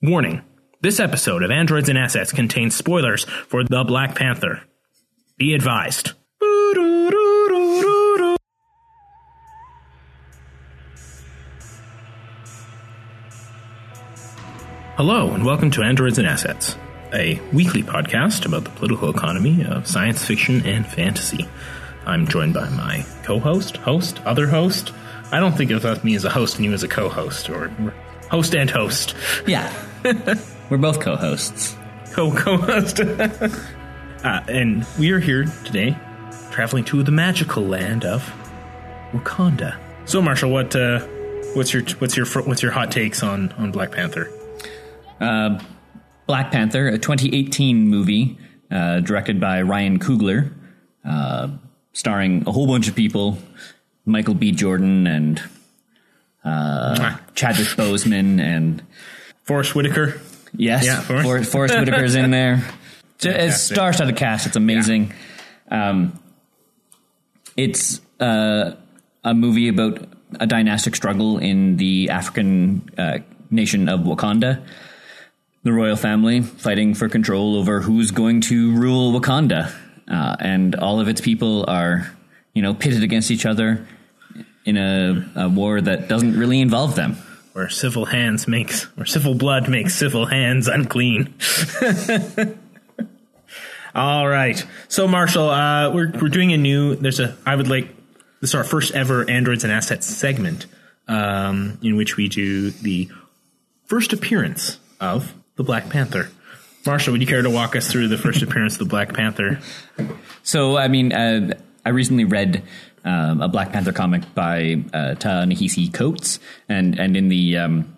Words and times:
Warning 0.00 0.42
this 0.80 1.00
episode 1.00 1.42
of 1.42 1.50
Androids 1.50 1.88
and 1.88 1.98
Assets 1.98 2.30
contains 2.30 2.76
spoilers 2.76 3.24
for 3.24 3.64
The 3.64 3.82
Black 3.82 4.14
Panther. 4.14 4.62
Be 5.36 5.54
advised. 5.54 6.12
Hello, 14.94 15.32
and 15.32 15.44
welcome 15.44 15.72
to 15.72 15.82
Androids 15.82 16.18
and 16.18 16.28
Assets, 16.28 16.76
a 17.12 17.40
weekly 17.52 17.82
podcast 17.82 18.46
about 18.46 18.62
the 18.62 18.70
political 18.70 19.10
economy 19.10 19.64
of 19.64 19.88
science 19.88 20.24
fiction 20.24 20.64
and 20.64 20.86
fantasy. 20.86 21.48
I'm 22.06 22.28
joined 22.28 22.54
by 22.54 22.68
my 22.68 23.04
co 23.24 23.40
host, 23.40 23.78
host, 23.78 24.20
other 24.24 24.46
host. 24.46 24.92
I 25.32 25.40
don't 25.40 25.56
think 25.56 25.72
of 25.72 26.04
me 26.04 26.14
as 26.14 26.24
a 26.24 26.30
host 26.30 26.54
and 26.54 26.64
you 26.64 26.72
as 26.72 26.84
a 26.84 26.88
co 26.88 27.08
host, 27.08 27.50
or 27.50 27.66
host 28.30 28.54
and 28.54 28.70
host. 28.70 29.16
Yeah. 29.44 29.87
We're 30.70 30.78
both 30.78 31.00
co 31.00 31.16
hosts. 31.16 31.76
Co 32.12 32.32
co 32.32 32.56
host. 32.56 33.00
uh, 33.00 34.40
and 34.48 34.86
we 34.98 35.10
are 35.12 35.18
here 35.18 35.44
today 35.64 35.96
traveling 36.50 36.84
to 36.84 37.02
the 37.02 37.12
magical 37.12 37.62
land 37.62 38.04
of 38.04 38.22
Wakanda. 39.12 39.78
So, 40.04 40.22
Marshall, 40.22 40.50
what 40.50 40.74
uh, 40.76 41.00
what's 41.54 41.72
your 41.72 41.82
what's 41.98 42.16
your 42.16 42.26
what's 42.26 42.62
your 42.62 42.72
hot 42.72 42.92
takes 42.92 43.22
on 43.22 43.52
on 43.52 43.70
Black 43.70 43.92
Panther? 43.92 44.32
Uh, 45.20 45.60
Black 46.26 46.52
Panther, 46.52 46.88
a 46.88 46.98
2018 46.98 47.88
movie 47.88 48.38
uh, 48.70 49.00
directed 49.00 49.40
by 49.40 49.62
Ryan 49.62 49.98
Coogler, 49.98 50.52
uh, 51.04 51.48
starring 51.92 52.44
a 52.46 52.52
whole 52.52 52.66
bunch 52.66 52.88
of 52.88 52.94
people 52.94 53.38
Michael 54.04 54.34
B. 54.34 54.52
Jordan 54.52 55.06
and 55.06 55.42
uh, 56.44 57.16
Chadwick 57.34 57.68
Boseman 57.68 58.40
and 58.40 58.82
Forest 59.48 59.74
Whitaker. 59.74 60.20
yes, 60.54 60.84
Yeah, 60.84 61.00
Forest. 61.00 61.24
Forest, 61.24 61.52
Forest 61.52 61.74
Whitaker's 61.74 62.14
in 62.14 62.30
there. 62.30 62.62
It's 63.20 63.62
star-studded 63.62 64.14
cast. 64.14 64.46
It's 64.46 64.54
amazing. 64.54 65.12
Um, 65.72 66.16
it's 67.56 68.00
uh, 68.20 68.76
a 69.24 69.34
movie 69.34 69.66
about 69.66 70.06
a 70.38 70.46
dynastic 70.46 70.94
struggle 70.94 71.38
in 71.38 71.78
the 71.78 72.10
African 72.10 72.88
uh, 72.96 73.18
nation 73.50 73.88
of 73.88 74.00
Wakanda. 74.00 74.64
The 75.64 75.72
royal 75.72 75.96
family 75.96 76.42
fighting 76.42 76.94
for 76.94 77.08
control 77.08 77.56
over 77.56 77.80
who's 77.80 78.12
going 78.12 78.42
to 78.42 78.76
rule 78.76 79.18
Wakanda, 79.18 79.72
uh, 80.06 80.36
and 80.38 80.76
all 80.76 81.00
of 81.00 81.08
its 81.08 81.20
people 81.20 81.64
are, 81.66 82.08
you 82.54 82.62
know, 82.62 82.72
pitted 82.72 83.02
against 83.02 83.32
each 83.32 83.44
other 83.44 83.84
in 84.64 84.76
a, 84.76 85.28
a 85.34 85.48
war 85.48 85.80
that 85.80 86.06
doesn't 86.06 86.38
really 86.38 86.60
involve 86.60 86.94
them. 86.94 87.16
Where 87.58 87.68
civil 87.68 88.04
hands 88.04 88.46
makes, 88.46 88.86
or 88.96 89.04
civil 89.04 89.34
blood 89.34 89.68
makes 89.68 89.96
civil 89.96 90.26
hands 90.26 90.68
unclean. 90.68 91.34
All 93.96 94.28
right. 94.28 94.64
So, 94.86 95.08
Marshall, 95.08 95.50
uh, 95.50 95.92
we're 95.92 96.12
we're 96.12 96.28
doing 96.28 96.52
a 96.52 96.56
new. 96.56 96.94
There's 96.94 97.18
a. 97.18 97.36
I 97.44 97.56
would 97.56 97.66
like. 97.66 97.88
This 98.40 98.50
is 98.50 98.54
our 98.54 98.62
first 98.62 98.94
ever 98.94 99.28
androids 99.28 99.64
and 99.64 99.72
assets 99.72 100.06
segment, 100.06 100.66
um, 101.08 101.80
in 101.82 101.96
which 101.96 102.16
we 102.16 102.28
do 102.28 102.70
the 102.70 103.10
first 103.86 104.12
appearance 104.12 104.78
of 105.00 105.34
the 105.56 105.64
Black 105.64 105.88
Panther. 105.88 106.30
Marshall, 106.86 107.10
would 107.10 107.20
you 107.20 107.26
care 107.26 107.42
to 107.42 107.50
walk 107.50 107.74
us 107.74 107.90
through 107.90 108.06
the 108.06 108.18
first 108.18 108.40
appearance 108.40 108.74
of 108.74 108.78
the 108.78 108.84
Black 108.84 109.14
Panther? 109.14 109.58
So, 110.44 110.78
I 110.78 110.88
mean, 110.88 111.12
uh, 111.12 111.58
I 111.84 111.90
recently 111.90 112.24
read 112.24 112.62
um, 113.08 113.40
a 113.40 113.48
Black 113.48 113.72
Panther 113.72 113.92
comic 113.92 114.22
by 114.34 114.82
uh, 114.92 115.14
Ta-Nehisi 115.14 115.92
Coates, 115.92 116.38
and 116.68 116.98
and 116.98 117.16
in 117.16 117.28
the 117.28 117.56
um, 117.56 117.96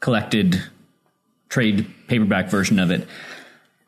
collected 0.00 0.62
trade 1.48 1.86
paperback 2.08 2.48
version 2.48 2.78
of 2.78 2.90
it, 2.90 3.06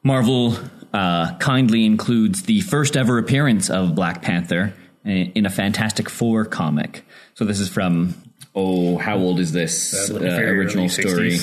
Marvel 0.02 0.56
uh, 0.92 1.36
kindly 1.38 1.84
includes 1.84 2.42
the 2.42 2.60
first 2.60 2.96
ever 2.96 3.18
appearance 3.18 3.70
of 3.70 3.94
Black 3.94 4.22
Panther 4.22 4.74
in 5.04 5.32
in 5.34 5.46
a 5.46 5.50
Fantastic 5.50 6.08
Four 6.08 6.44
comic. 6.44 7.04
So 7.34 7.44
this 7.44 7.60
is 7.60 7.68
from 7.68 8.14
oh, 8.54 8.96
how 8.98 9.16
old 9.18 9.38
is 9.40 9.52
this 9.52 10.10
uh, 10.10 10.14
original 10.16 10.88
story? 10.88 11.38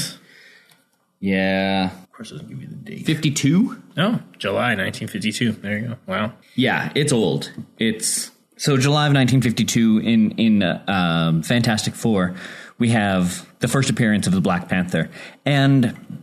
Yeah, 1.20 1.92
Of 1.92 2.12
course, 2.12 2.32
it 2.32 2.34
doesn't 2.36 2.50
give 2.50 2.62
you 2.62 2.68
the 2.68 2.76
date. 2.76 3.06
fifty-two. 3.06 3.82
Oh, 3.98 4.20
July 4.38 4.76
1952. 4.76 5.52
There 5.54 5.78
you 5.78 5.88
go. 5.88 5.96
Wow. 6.06 6.34
Yeah, 6.56 6.92
it's 6.96 7.14
old. 7.14 7.52
It's 7.80 8.30
so 8.58 8.78
July 8.78 9.08
of 9.08 9.14
1952 9.14 10.00
in 10.00 10.32
in 10.32 10.64
uh, 10.64 10.84
um, 10.88 11.44
Fantastic 11.44 11.96
Four. 11.96 12.36
We 12.78 12.90
have 12.90 13.48
the 13.60 13.68
first 13.68 13.90
appearance 13.90 14.28
of 14.28 14.34
the 14.34 14.42
Black 14.42 14.70
Panther, 14.70 15.10
and 15.46 16.20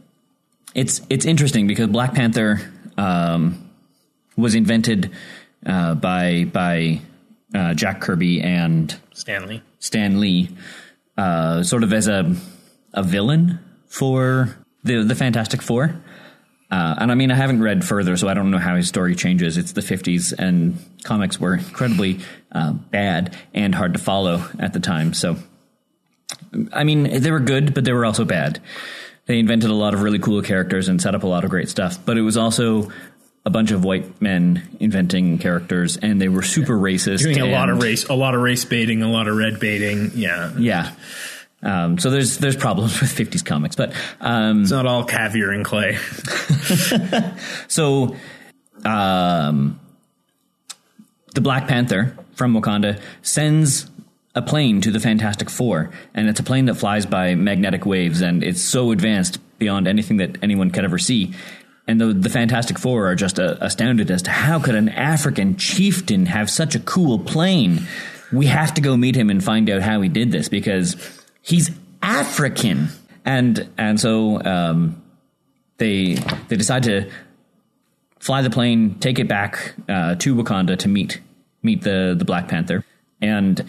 it's 0.74 1.00
it's 1.08 1.24
interesting 1.24 1.66
because 1.66 1.88
Black 1.88 2.14
Panther 2.14 2.60
um, 2.96 3.70
was 4.36 4.54
invented 4.54 5.10
uh, 5.66 5.94
by 5.94 6.44
by 6.44 7.00
uh, 7.54 7.74
Jack 7.74 8.00
Kirby 8.00 8.41
and 8.41 8.94
Stanley. 9.12 9.62
Stan 9.78 10.20
Lee, 10.20 10.50
uh, 11.16 11.62
sort 11.62 11.82
of 11.82 11.92
as 11.92 12.08
a 12.08 12.34
a 12.92 13.02
villain 13.02 13.58
for 13.86 14.56
the 14.84 15.02
the 15.02 15.14
Fantastic 15.14 15.62
Four. 15.62 16.00
Uh, 16.70 16.94
and 16.98 17.10
I 17.10 17.14
mean, 17.16 17.31
I 17.31 17.34
haven't 17.34 17.62
read 17.62 17.84
further, 17.84 18.16
so 18.16 18.28
I 18.28 18.34
don't 18.34 18.50
know 18.50 18.58
how 18.58 18.76
his 18.76 18.88
story 18.88 19.16
changes. 19.16 19.56
It's 19.56 19.72
the 19.72 19.81
50s, 19.81 20.32
and 20.38 20.78
comics 21.03 21.41
were 21.41 21.54
incredibly 21.54 22.20
uh, 22.53 22.72
bad 22.72 23.36
and 23.53 23.75
hard 23.75 23.94
to 23.94 23.98
follow 23.98 24.48
at 24.58 24.72
the 24.72 24.80
time. 24.80 25.12
So, 25.12 25.36
I 26.72 26.84
mean, 26.84 27.20
they 27.20 27.30
were 27.30 27.41
good, 27.41 27.75
but 27.75 27.84
they 27.84 27.92
were 27.92 28.04
also 28.04 28.25
bad. 28.25 28.60
They 29.26 29.38
invented 29.38 29.70
a 29.70 29.75
lot 29.75 29.94
of 29.94 30.03
really 30.03 30.19
cool 30.20 30.42
characters 30.42 30.88
and 30.88 31.03
set 31.03 31.14
up 31.14 31.25
a 31.25 31.26
lot 31.26 31.44
of 31.44 31.50
great 31.50 31.69
stuff, 31.69 31.98
but 32.04 32.16
it 32.16 32.22
was 32.22 32.36
also 32.36 32.91
a 33.44 33.50
bunch 33.50 33.70
of 33.70 33.84
white 33.84 34.20
men 34.20 34.76
inventing 34.80 35.38
characters, 35.38 35.97
and 35.97 36.20
they 36.20 36.28
were 36.28 36.42
super 36.42 36.75
racist. 36.75 37.22
Doing 37.22 37.41
a 37.41 37.47
lot 37.47 37.70
of 37.70 37.82
race, 37.82 38.04
a 38.09 38.14
lot 38.14 38.34
of 38.34 38.42
race 38.42 38.64
baiting, 38.64 39.03
a 39.03 39.10
lot 39.10 39.28
of 39.28 39.36
red 39.36 39.59
baiting. 39.59 40.12
Yeah. 40.14 40.53
Yeah. 40.59 40.92
Um, 41.62 41.98
so 41.98 42.10
there's 42.10 42.38
there's 42.38 42.56
problems 42.56 43.00
with 43.00 43.10
50s 43.10 43.44
comics, 43.44 43.76
but 43.76 43.93
um, 44.21 44.62
It's 44.62 44.71
not 44.71 44.87
all 44.87 45.04
caviar 45.04 45.50
and 45.50 45.65
clay. 45.65 45.98
So, 47.69 48.16
um, 48.84 49.78
the 51.34 51.41
Black 51.41 51.69
Panther 51.69 52.16
from 52.34 52.54
Wakanda 52.54 53.00
sends 53.22 53.91
a 54.34 54.43
plane 54.43 54.81
to 54.81 54.91
the 54.91 55.00
Fantastic 55.00 55.50
Four, 55.50 55.91
and 56.15 56.28
it's 56.28 56.41
a 56.41 56.43
plane 56.43 56.66
that 56.66 56.75
flies 56.75 57.06
by 57.06 57.34
magnetic 57.34 57.84
waves, 57.84 58.21
and 58.21 58.42
it's 58.42 58.62
so 58.62 58.91
advanced 58.92 59.38
beyond 59.59 59.87
anything 59.88 60.19
that 60.19 60.38
anyone 60.42 60.71
could 60.71 60.84
ever 60.84 60.98
see. 60.98 61.34
And 61.87 62.00
the, 62.00 62.12
the 62.12 62.31
Fantastic 62.31 62.78
Four 62.78 63.10
are 63.10 63.15
just 63.16 63.41
uh, 63.41 63.56
astounded 63.60 64.10
as 64.10 64.22
to 64.22 64.31
how 64.31 64.60
could 64.60 64.75
an 64.77 64.88
African 64.88 65.56
chieftain 65.56 66.27
have 66.27 66.48
such 66.48 66.75
a 66.75 66.81
cool 66.81 67.19
plane? 67.19 67.87
We 68.32 68.47
have 68.47 68.75
to 68.75 68.81
go 68.81 68.97
meet 68.97 69.16
him 69.16 69.28
and 69.28 69.42
find 69.42 69.69
out 69.69 69.82
how 69.82 70.00
he 70.00 70.09
did 70.09 70.31
this 70.31 70.48
because 70.48 70.94
he's 71.43 71.71
African. 72.03 72.89
And 73.25 73.69
and 73.77 74.01
so 74.01 74.43
um, 74.43 75.03
they 75.77 76.15
they 76.49 76.56
decide 76.56 76.84
to 76.84 77.11
fly 78.19 78.43
the 78.43 78.51
plane, 78.51 78.97
take 79.01 79.19
it 79.19 79.28
back 79.28 79.75
uh, 79.89 80.15
to 80.17 80.34
Wakanda 80.34 80.78
to 80.78 80.89
meet 80.89 81.21
meet 81.62 81.83
the 81.83 82.15
the 82.17 82.25
Black 82.25 82.49
Panther, 82.49 82.84
and 83.21 83.65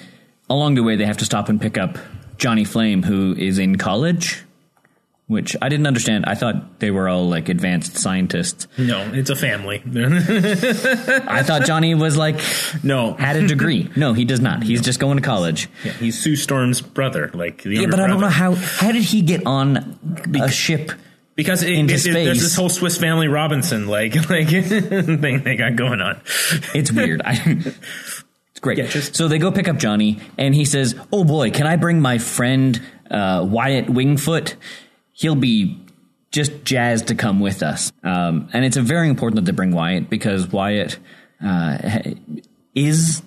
along 0.50 0.76
the 0.76 0.84
way 0.84 0.96
they 0.96 1.06
have 1.06 1.18
to 1.18 1.26
stop 1.26 1.50
and 1.50 1.60
pick 1.60 1.78
up 1.78 1.98
Johnny 2.38 2.64
Flame, 2.64 3.04
who 3.04 3.36
is 3.38 3.58
in 3.58 3.78
college. 3.78 4.44
Which 5.32 5.56
I 5.62 5.70
didn't 5.70 5.88
understand. 5.88 6.26
I 6.28 6.36
thought 6.36 6.80
they 6.82 6.92
were 6.92 7.08
all 7.08 7.30
like 7.30 7.48
advanced 7.48 7.98
scientists. 7.98 8.68
No, 8.78 9.10
it's 9.14 9.30
a 9.30 9.36
family. 9.36 9.82
I 9.86 11.42
thought 11.44 11.64
Johnny 11.66 11.96
was 11.96 12.18
like 12.18 12.36
no, 12.84 13.14
had 13.14 13.38
a 13.38 13.48
degree. 13.48 13.90
No, 13.96 14.12
he 14.12 14.26
does 14.26 14.42
not. 14.42 14.62
He's 14.64 14.82
just 14.82 15.00
going 15.00 15.16
to 15.18 15.24
college. 15.24 15.70
yeah, 15.86 15.94
he's 15.94 16.22
Sue 16.22 16.36
Storm's 16.36 16.82
brother. 16.82 17.32
Like, 17.34 17.64
the 17.64 17.76
Yeah, 17.76 17.88
but 17.90 18.02
I 18.02 18.08
don't 18.08 18.20
know 18.20 18.28
how. 18.28 18.56
How 18.56 18.92
did 18.92 19.04
he 19.04 19.22
get 19.22 19.46
on 19.46 19.98
a 20.42 20.52
ship? 20.52 20.92
because 21.36 21.64
it, 21.64 21.72
it- 21.72 21.90
it- 21.90 22.14
there's 22.14 22.42
this 22.42 22.56
whole 22.58 22.68
Swiss 22.70 22.98
Family 22.98 23.30
Robinson 23.30 23.88
like 23.88 24.14
like 24.30 24.50
thing 24.50 25.44
they 25.44 25.56
got 25.56 25.78
going 25.78 26.02
on. 26.02 26.20
It's 26.76 26.92
weird. 26.92 27.22
I, 27.26 27.34
it's 27.46 28.60
great. 28.60 28.80
Yeah, 28.80 28.88
just- 28.88 29.16
so 29.16 29.30
they 29.30 29.38
go 29.40 29.50
pick 29.50 29.70
up 29.70 29.78
Johnny, 29.78 30.20
and 30.38 30.54
he 30.54 30.66
says, 30.66 30.94
"Oh 31.14 31.24
boy, 31.24 31.52
can 31.52 31.68
I 31.68 31.78
bring 31.78 32.02
my 32.02 32.18
friend 32.18 32.82
uh, 33.10 33.46
Wyatt 33.50 33.86
Wingfoot? 33.88 34.56
He'll 35.22 35.36
be 35.36 35.80
just 36.32 36.64
jazzed 36.64 37.08
to 37.08 37.16
come 37.16 37.40
with 37.40 37.64
us." 37.64 37.92
Um, 38.04 38.50
and 38.54 38.66
it's 38.66 38.78
very 38.78 39.10
important 39.10 39.36
that 39.38 39.52
they 39.52 39.56
bring 39.56 39.72
Wyatt 39.72 40.10
because 40.10 40.48
Wyatt 40.48 40.98
uh, 41.44 42.00
is 42.76 43.22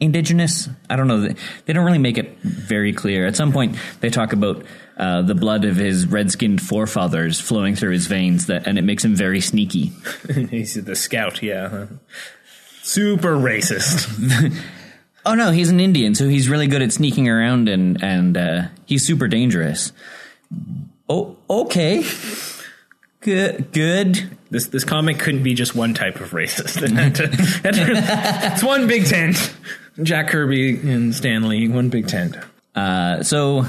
indigenous. 0.00 0.68
I 0.88 0.96
don't 0.96 1.08
know. 1.08 1.28
They 1.66 1.72
don't 1.72 1.84
really 1.84 1.98
make 1.98 2.18
it 2.18 2.38
very 2.42 2.92
clear. 2.92 3.26
At 3.26 3.36
some 3.36 3.52
point, 3.52 3.76
they 4.00 4.10
talk 4.10 4.32
about. 4.32 4.64
Uh, 4.96 5.22
the 5.22 5.34
blood 5.34 5.64
of 5.64 5.74
his 5.74 6.06
red-skinned 6.06 6.62
forefathers 6.62 7.40
flowing 7.40 7.74
through 7.74 7.90
his 7.90 8.06
veins, 8.06 8.46
that, 8.46 8.64
and 8.64 8.78
it 8.78 8.82
makes 8.82 9.04
him 9.04 9.16
very 9.16 9.40
sneaky. 9.40 9.90
he's 10.50 10.74
the 10.74 10.94
scout. 10.94 11.42
Yeah, 11.42 11.86
super 12.84 13.34
racist. 13.36 14.06
Oh 15.26 15.34
no, 15.34 15.52
he's 15.52 15.70
an 15.70 15.80
Indian, 15.80 16.14
so 16.14 16.28
he's 16.28 16.48
really 16.48 16.66
good 16.66 16.82
at 16.82 16.92
sneaking 16.92 17.28
around 17.28 17.68
and 17.68 18.02
and 18.02 18.36
uh, 18.36 18.62
he's 18.84 19.06
super 19.06 19.26
dangerous. 19.26 19.92
Oh, 21.08 21.36
okay, 21.48 22.04
good, 23.20 23.72
good. 23.72 24.36
This 24.50 24.66
this 24.66 24.84
comic 24.84 25.18
couldn't 25.18 25.42
be 25.42 25.54
just 25.54 25.74
one 25.74 25.94
type 25.94 26.20
of 26.20 26.30
racist. 26.30 26.82
It's 28.54 28.62
one 28.62 28.86
big 28.86 29.06
tent. 29.06 29.54
Jack 30.02 30.28
Kirby 30.28 30.78
and 30.90 31.14
Stanley, 31.14 31.68
one 31.68 31.88
big 31.88 32.08
tent. 32.08 32.36
Uh, 32.74 33.22
so 33.22 33.66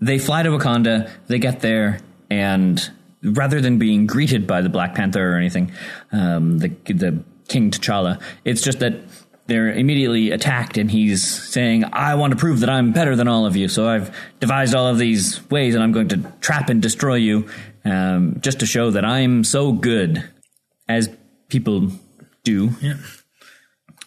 they 0.00 0.18
fly 0.18 0.42
to 0.42 0.50
Wakanda. 0.50 1.10
They 1.26 1.38
get 1.38 1.60
there, 1.60 2.00
and 2.30 2.90
rather 3.22 3.60
than 3.60 3.78
being 3.78 4.06
greeted 4.06 4.46
by 4.46 4.60
the 4.60 4.68
Black 4.68 4.94
Panther 4.94 5.32
or 5.32 5.36
anything, 5.36 5.72
um, 6.12 6.58
the 6.58 6.68
the 6.68 7.22
King 7.48 7.70
T'Challa, 7.70 8.20
it's 8.44 8.62
just 8.62 8.80
that 8.80 8.94
they're 9.48 9.72
immediately 9.72 10.30
attacked, 10.30 10.78
and 10.78 10.88
he's 10.90 11.24
saying, 11.26 11.84
"I 11.92 12.14
want 12.14 12.30
to 12.32 12.36
prove 12.38 12.60
that 12.60 12.70
I'm 12.70 12.92
better 12.92 13.16
than 13.16 13.26
all 13.26 13.44
of 13.46 13.56
you. 13.56 13.66
So 13.68 13.88
I've 13.88 14.14
devised 14.38 14.74
all 14.74 14.86
of 14.86 14.98
these 14.98 15.40
ways, 15.50 15.74
and 15.74 15.82
I'm 15.82 15.90
going 15.92 16.08
to 16.08 16.18
trap 16.40 16.68
and 16.70 16.80
destroy 16.80 17.14
you, 17.16 17.48
um, 17.84 18.36
just 18.40 18.60
to 18.60 18.66
show 18.66 18.90
that 18.92 19.04
I'm 19.04 19.42
so 19.44 19.72
good." 19.72 20.22
As 20.88 21.10
people 21.48 21.90
do, 22.44 22.70
Yeah. 22.80 22.94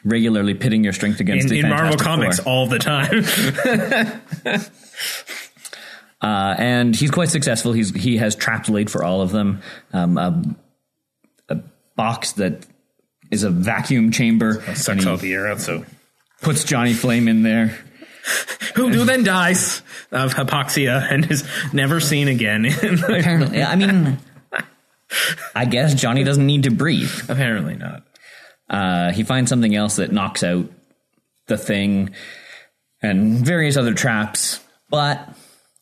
regularly 0.04 0.54
pitting 0.56 0.84
your 0.84 0.94
strength 0.94 1.20
against 1.20 1.48
In, 1.48 1.52
the 1.52 1.60
in 1.60 1.70
Marvel 1.70 1.96
Comics 1.98 2.40
Four. 2.40 2.52
all 2.54 2.68
the 2.68 2.80
time. 2.80 3.26
Uh, 6.22 6.54
and 6.60 6.96
he's 6.96 7.10
quite 7.10 7.30
successful. 7.30 7.74
He's 7.74 7.90
he 7.96 8.18
has 8.18 8.36
traps 8.36 8.70
laid 8.70 8.92
for 8.92 9.04
all 9.04 9.22
of 9.22 9.32
them. 9.32 9.60
Um, 9.92 10.18
a, 10.20 10.56
a 11.56 11.60
box 11.96 12.34
that 12.34 12.64
is 13.32 13.44
a 13.44 13.50
vacuum 13.50 14.12
chamber. 14.12 14.62
and 14.68 14.78
Sucks 14.78 15.06
all 15.06 15.18
the 15.18 15.34
air 15.34 15.48
out, 15.48 15.62
so. 15.62 15.86
puts 16.42 16.64
Johnny 16.64 16.94
Flame 16.94 17.28
in 17.28 17.44
there. 17.44 17.78
Who 18.76 18.90
who 18.90 19.04
then 19.04 19.24
dies 19.24 19.82
of 20.12 20.34
hypoxia 20.36 21.12
and 21.12 21.30
is 21.30 21.44
never 21.74 22.00
seen 22.00 22.28
again. 22.28 22.66
Apparently, 22.84 23.62
I 23.64 23.76
mean, 23.76 24.20
I 25.56 25.66
guess 25.66 25.94
Johnny 25.96 26.24
doesn't 26.24 26.46
need 26.46 26.64
to 26.64 26.72
breathe. 26.72 27.12
Apparently 27.28 27.76
not. 27.76 28.04
Uh, 28.70 29.12
he 29.12 29.24
finds 29.24 29.50
something 29.50 29.76
else 29.76 29.98
that 29.98 30.12
knocks 30.14 30.44
out 30.44 30.70
the 31.48 31.58
thing 31.58 32.12
and 33.02 33.46
various 33.46 33.76
other 33.76 33.94
traps. 33.94 34.62
But 34.90 35.28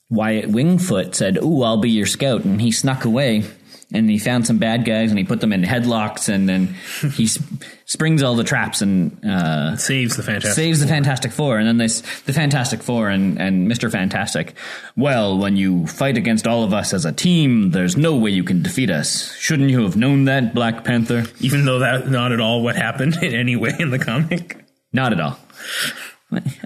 Wyatt 0.10 0.50
Wingfoot 0.50 1.14
said, 1.14 1.38
Ooh, 1.38 1.62
I'll 1.62 1.78
be 1.78 1.92
your 1.92 2.08
scout. 2.08 2.46
And 2.46 2.60
he 2.62 2.72
snuck 2.72 3.06
away 3.06 3.44
and 3.92 4.10
he 4.10 4.20
found 4.20 4.46
some 4.46 4.60
bad 4.60 4.86
guys 4.86 5.10
and 5.10 5.18
he 5.18 5.26
put 5.26 5.42
them 5.42 5.52
in 5.52 5.64
headlocks 5.64 6.30
and 6.30 6.48
then 6.48 6.76
he 7.16 7.26
sp- 7.26 7.42
springs 7.86 8.22
all 8.22 8.36
the 8.36 8.44
traps 8.44 8.82
and 8.84 9.26
uh, 9.26 9.76
Saves 9.78 10.16
the 10.16 10.22
Fantastic 10.22 10.54
saves 10.54 10.80
the 10.80 10.88
Fantastic 10.88 11.32
Four. 11.32 11.58
And 11.58 11.68
then 11.68 11.78
this, 11.78 12.02
the 12.22 12.34
Fantastic 12.34 12.84
Four 12.84 13.10
and, 13.10 13.42
and 13.42 13.70
Mr. 13.70 13.92
Fantastic. 13.92 14.54
Well, 14.96 15.40
when 15.40 15.58
you 15.58 15.88
fight 15.88 16.18
against 16.18 16.46
all 16.46 16.64
of 16.64 16.74
us 16.74 16.94
as 16.94 17.06
a 17.06 17.12
team, 17.12 17.72
there's 17.72 17.98
no 17.98 18.16
way 18.16 18.30
you 18.30 18.44
can 18.44 18.62
defeat 18.62 18.92
us. 18.92 19.36
Shouldn't 19.38 19.72
you 19.72 19.82
have 19.84 19.96
known 19.96 20.26
that, 20.26 20.54
Black 20.54 20.84
Panther? 20.84 21.26
Even 21.40 21.66
though 21.66 21.80
that's 21.80 22.08
not 22.08 22.32
at 22.32 22.40
all 22.40 22.62
what 22.62 22.76
happened 22.76 23.16
in 23.24 23.34
any 23.34 23.56
way 23.56 23.74
in 23.80 23.90
the 23.90 24.00
comic. 24.00 24.64
Not 24.94 25.14
at 25.14 25.20
all. 25.20 25.40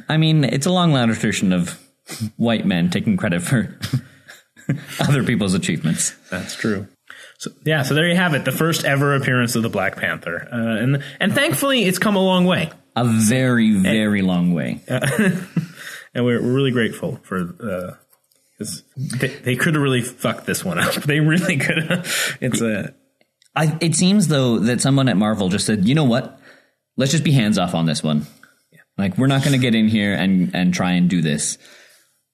I 0.10 0.18
mean, 0.18 0.44
it's 0.44 0.66
a 0.66 0.72
long 0.72 0.92
ladder 0.92 1.14
tradition 1.14 1.54
of 1.54 1.80
white 2.36 2.66
men 2.66 2.90
taking 2.90 3.16
credit 3.16 3.42
for 3.42 3.80
other 5.00 5.24
people's 5.24 5.54
achievements. 5.54 6.14
That's 6.30 6.56
true. 6.56 6.88
So 7.38 7.52
yeah, 7.66 7.84
so 7.84 7.94
there 7.94 8.08
you 8.08 8.16
have 8.16 8.34
it, 8.34 8.46
the 8.46 8.52
first 8.52 8.86
ever 8.86 9.16
appearance 9.16 9.56
of 9.56 9.64
the 9.64 9.70
Black 9.70 9.98
Panther, 9.98 10.48
uh, 10.52 10.84
and 10.84 11.04
and 11.20 11.34
thankfully 11.34 11.84
it's 11.84 12.00
come 12.00 12.16
a 12.16 12.24
long 12.24 12.46
way, 12.46 12.72
A 12.96 13.06
very, 13.06 13.72
very 13.72 14.22
long 14.22 14.54
way. 14.54 14.82
and 14.88 15.46
we're, 16.14 16.42
we're 16.42 16.54
really 16.54 16.72
grateful 16.72 17.20
for 17.24 17.98
because 18.58 18.84
they, 18.96 19.28
they 19.28 19.56
could 19.56 19.74
have 19.74 19.84
really 19.84 20.02
fucked 20.02 20.46
this 20.46 20.64
one 20.64 20.80
up. 20.80 20.94
They 21.06 21.20
really 21.20 21.58
could 21.58 21.84
have. 21.84 22.38
It's 22.40 22.62
a 22.62 22.94
I, 23.56 23.78
it 23.82 23.96
seems 23.96 24.28
though 24.28 24.60
that 24.60 24.82
someone 24.82 25.10
at 25.10 25.18
Marvel 25.18 25.50
just 25.50 25.66
said, 25.66 25.88
you 25.88 25.96
know 25.96 26.06
what? 26.06 26.40
Let's 26.98 27.12
just 27.12 27.24
be 27.24 27.32
hands 27.32 27.58
off 27.58 27.76
on 27.76 27.86
this 27.86 28.04
one. 28.04 28.26
Like 28.98 29.18
we're 29.18 29.28
not 29.28 29.42
going 29.42 29.54
to 29.54 29.60
get 29.60 29.76
in 29.76 29.88
here 29.88 30.14
and 30.14 30.56
and 30.56 30.74
try 30.74 30.92
and 30.92 31.10
do 31.10 31.22
this. 31.22 31.58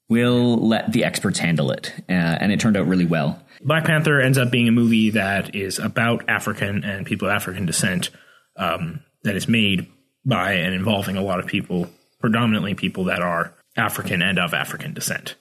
We'll 0.10 0.58
let 0.58 0.92
the 0.92 1.04
experts 1.04 1.40
handle 1.40 1.72
it, 1.72 1.94
uh, 2.10 2.14
and 2.14 2.52
it 2.52 2.60
turned 2.60 2.76
out 2.76 2.88
really 2.88 3.06
well. 3.06 3.42
Black 3.62 3.86
Panther 3.86 4.20
ends 4.22 4.38
up 4.38 4.52
being 4.52 4.68
a 4.68 4.72
movie 4.72 5.12
that 5.12 5.56
is 5.56 5.80
about 5.80 6.30
African 6.30 6.84
and 6.84 7.06
people 7.06 7.28
of 7.28 7.34
African 7.34 7.66
descent, 7.66 8.10
um, 8.58 9.02
that 9.24 9.36
is 9.36 9.48
made 9.48 9.88
by 10.26 10.54
and 10.54 10.74
involving 10.74 11.18
a 11.18 11.22
lot 11.22 11.40
of 11.40 11.48
people, 11.48 11.90
predominantly 12.20 12.74
people 12.74 13.06
that 13.06 13.22
are 13.22 13.54
African 13.76 14.22
and 14.22 14.40
of 14.40 14.54
African 14.54 14.94
descent, 14.94 15.36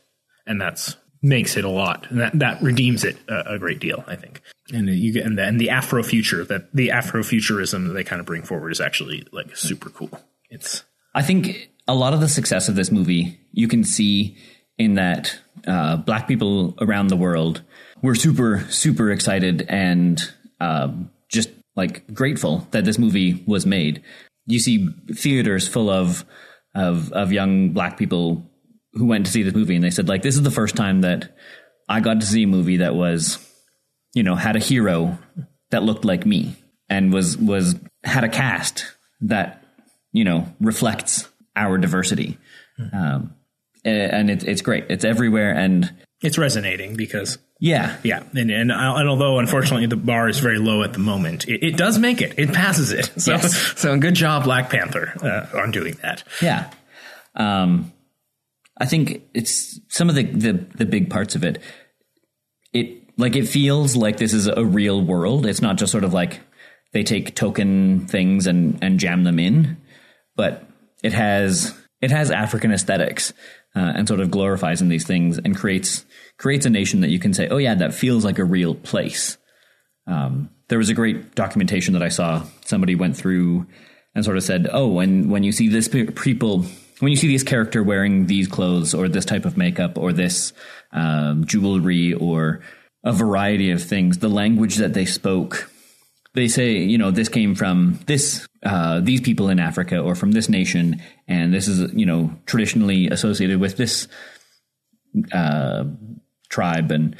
and 0.47 0.61
that's 0.61 0.97
makes 1.20 1.56
it 1.56 1.65
a 1.65 1.69
lot. 1.69 2.06
And 2.11 2.20
that 2.20 2.38
that 2.38 2.62
redeems 2.62 3.05
it 3.05 3.17
a, 3.29 3.55
a 3.55 3.59
great 3.59 3.81
deal, 3.81 4.05
I 4.06 4.17
think. 4.17 4.41
And 4.73 4.88
you 4.88 5.12
get 5.12 5.26
and 5.26 5.38
the, 5.38 5.44
and 5.44 5.61
the 5.61 5.71
Afro 5.71 6.03
future 6.03 6.44
that 6.44 6.75
the 6.75 6.88
Afrofuturism 6.88 7.88
that 7.88 7.93
they 7.93 8.05
kind 8.05 8.21
of 8.21 8.26
bring 8.26 8.43
forward 8.43 8.71
is 8.71 8.81
actually 8.81 9.26
like 9.32 9.56
super 9.56 9.91
cool. 9.91 10.11
It's 10.50 10.85
I 11.14 11.23
think 11.23 11.71
a 11.87 11.94
lot 11.94 12.14
of 12.14 12.21
the 12.21 12.29
success 12.29 12.69
of 12.69 12.75
this 12.75 12.91
movie 12.91 13.38
you 13.53 13.69
can 13.69 13.82
see 13.82 14.37
in 14.76 14.94
that 14.94 15.38
uh, 15.67 15.97
black 15.97 16.29
people 16.29 16.75
around 16.81 17.09
the 17.09 17.17
world 17.17 17.62
were 18.03 18.15
super, 18.15 18.65
super 18.71 19.11
excited 19.11 19.67
and 19.69 20.33
um, 20.61 21.11
just 21.29 21.50
like 21.77 22.12
grateful 22.12 22.67
that 22.73 22.85
this 22.85 22.99
movie 22.99 23.43
was 23.47 23.67
made. 23.67 24.03
You 24.47 24.59
see 24.59 24.89
theaters 25.12 25.69
full 25.69 25.91
of 25.91 26.25
of 26.75 27.12
of 27.12 27.33
young 27.33 27.71
black 27.71 27.97
people 27.97 28.50
who 28.93 29.06
went 29.06 29.27
to 29.27 29.33
see 29.33 29.43
this 29.43 29.55
movie 29.55 29.75
and 29.75 29.85
they 29.85 29.91
said 29.91 30.09
like 30.09 30.23
this 30.23 30.37
is 30.37 30.43
the 30.43 30.50
first 30.50 30.77
time 30.77 31.00
that 31.00 31.37
I 31.89 32.00
got 32.00 32.21
to 32.21 32.27
see 32.27 32.43
a 32.43 32.47
movie 32.47 32.79
that 32.79 32.95
was 32.95 33.39
you 34.15 34.23
know 34.23 34.35
had 34.35 34.56
a 34.56 34.59
hero 34.59 35.19
that 35.71 35.83
looked 35.83 36.05
like 36.05 36.27
me 36.27 36.56
and 36.89 37.12
was 37.12 37.37
was 37.37 37.77
had 38.05 38.25
a 38.25 38.29
cast 38.29 38.85
that 39.23 39.65
you 40.12 40.25
know 40.25 40.53
reflects 40.61 41.29
our 41.56 41.79
diversity. 41.79 42.39
Um, 42.93 43.35
and 43.85 44.31
it's 44.31 44.45
it's 44.45 44.62
great. 44.62 44.87
It's 44.89 45.05
everywhere 45.05 45.53
and 45.53 45.93
it's 46.23 46.37
resonating 46.38 46.97
because 46.97 47.38
yeah 47.61 47.97
Yeah, 48.03 48.23
and 48.35 48.50
and, 48.50 48.73
uh, 48.73 48.94
and 48.97 49.09
although 49.09 49.38
unfortunately 49.38 49.87
the 49.87 49.97
bar 49.97 50.29
is 50.29 50.38
very 50.38 50.59
low 50.59 50.82
at 50.82 50.93
the 50.93 50.99
moment, 50.99 51.47
it, 51.49 51.65
it 51.67 51.76
does 51.76 51.99
make 51.99 52.20
it. 52.20 52.38
It 52.38 52.53
passes 52.53 52.93
it. 52.93 53.11
So 53.19 53.32
Yes. 53.32 53.56
so 53.81 53.97
good 53.99 54.15
job, 54.15 54.44
Black 54.44 54.70
Panther, 54.70 55.12
uh, 55.23 55.59
on 55.59 55.70
doing 55.70 55.97
that. 56.03 56.25
yeah 56.43 56.70
um, 57.35 57.93
I 58.81 58.87
think 58.87 59.23
it's 59.35 59.81
some 59.88 60.09
of 60.09 60.15
the, 60.15 60.23
the 60.25 60.53
the 60.76 60.87
big 60.87 61.11
parts 61.11 61.35
of 61.37 61.44
it 61.44 61.61
it 62.73 63.03
like 63.19 63.35
it 63.37 63.49
feels 63.49 63.97
like 63.97 64.17
this 64.19 64.32
is 64.32 64.47
a 64.47 64.64
real 64.64 65.00
world 65.02 65.47
it's 65.47 65.62
not 65.62 65.76
just 65.76 65.90
sort 65.93 66.04
of 66.04 66.12
like 66.12 66.40
they 66.93 67.02
take 67.02 67.35
token 67.35 68.07
things 68.07 68.47
and 68.47 68.78
and 68.83 68.99
jam 69.00 69.25
them 69.25 69.38
in 69.38 69.76
but 70.37 70.64
it 71.02 71.12
has 71.12 71.75
it 72.00 72.11
has 72.11 72.31
African 72.31 72.73
aesthetics 72.73 73.33
uh, 73.75 73.93
and 73.95 74.09
sort 74.09 74.21
of 74.21 74.31
glorifies 74.31 74.81
in 74.81 74.89
these 74.89 75.07
things 75.07 75.39
and 75.39 75.57
creates 75.57 76.05
creates 76.37 76.67
a 76.67 76.71
nation 76.71 77.01
that 77.01 77.11
you 77.11 77.19
can 77.19 77.35
say, 77.35 77.49
oh 77.49 77.59
yeah, 77.59 77.75
that 77.75 77.95
feels 77.95 78.25
like 78.25 78.39
a 78.39 78.45
real 78.45 78.75
place. 78.75 79.37
Um, 80.07 80.51
there 80.69 80.79
was 80.79 80.89
a 80.89 80.95
great 80.95 81.35
documentation 81.35 81.95
that 81.95 82.03
I 82.03 82.09
saw. 82.09 82.45
Somebody 82.65 82.95
went 82.95 83.17
through 83.17 83.67
and 84.15 84.25
sort 84.25 84.37
of 84.37 84.43
said, 84.43 84.69
oh, 84.73 84.89
when 84.89 85.29
when 85.29 85.43
you 85.43 85.53
see 85.53 85.69
this 85.69 85.89
pe- 85.89 86.07
people, 86.07 86.65
when 87.01 87.11
you 87.11 87.17
see 87.17 87.33
this 87.33 87.43
character 87.43 87.83
wearing 87.83 88.27
these 88.27 88.49
clothes 88.49 88.95
or 88.95 89.09
this 89.09 89.25
type 89.25 89.45
of 89.45 89.57
makeup 89.57 89.99
or 89.99 90.13
this 90.13 90.53
um, 90.93 91.45
jewelry 91.45 92.15
or 92.15 92.61
a 93.05 93.13
variety 93.13 93.71
of 93.71 93.83
things, 93.83 94.19
the 94.19 94.29
language 94.29 94.77
that 94.77 94.95
they 94.95 95.05
spoke 95.05 95.71
they 96.39 96.49
say, 96.49 96.79
you 96.79 96.99
know, 96.99 97.11
this 97.11 97.29
came 97.29 97.55
from 97.55 97.99
this 98.07 98.47
uh, 98.62 99.00
these 99.00 99.21
people 99.21 99.49
in 99.49 99.59
Africa 99.59 99.99
or 99.99 100.15
from 100.15 100.33
this 100.33 100.49
nation, 100.49 101.00
and 101.27 101.55
this 101.55 101.69
is 101.69 101.93
you 101.95 102.07
know 102.07 102.33
traditionally 102.47 103.09
associated 103.09 103.61
with 103.61 103.77
this 103.77 104.09
uh, 105.33 105.85
tribe, 106.49 106.91
and 106.91 107.17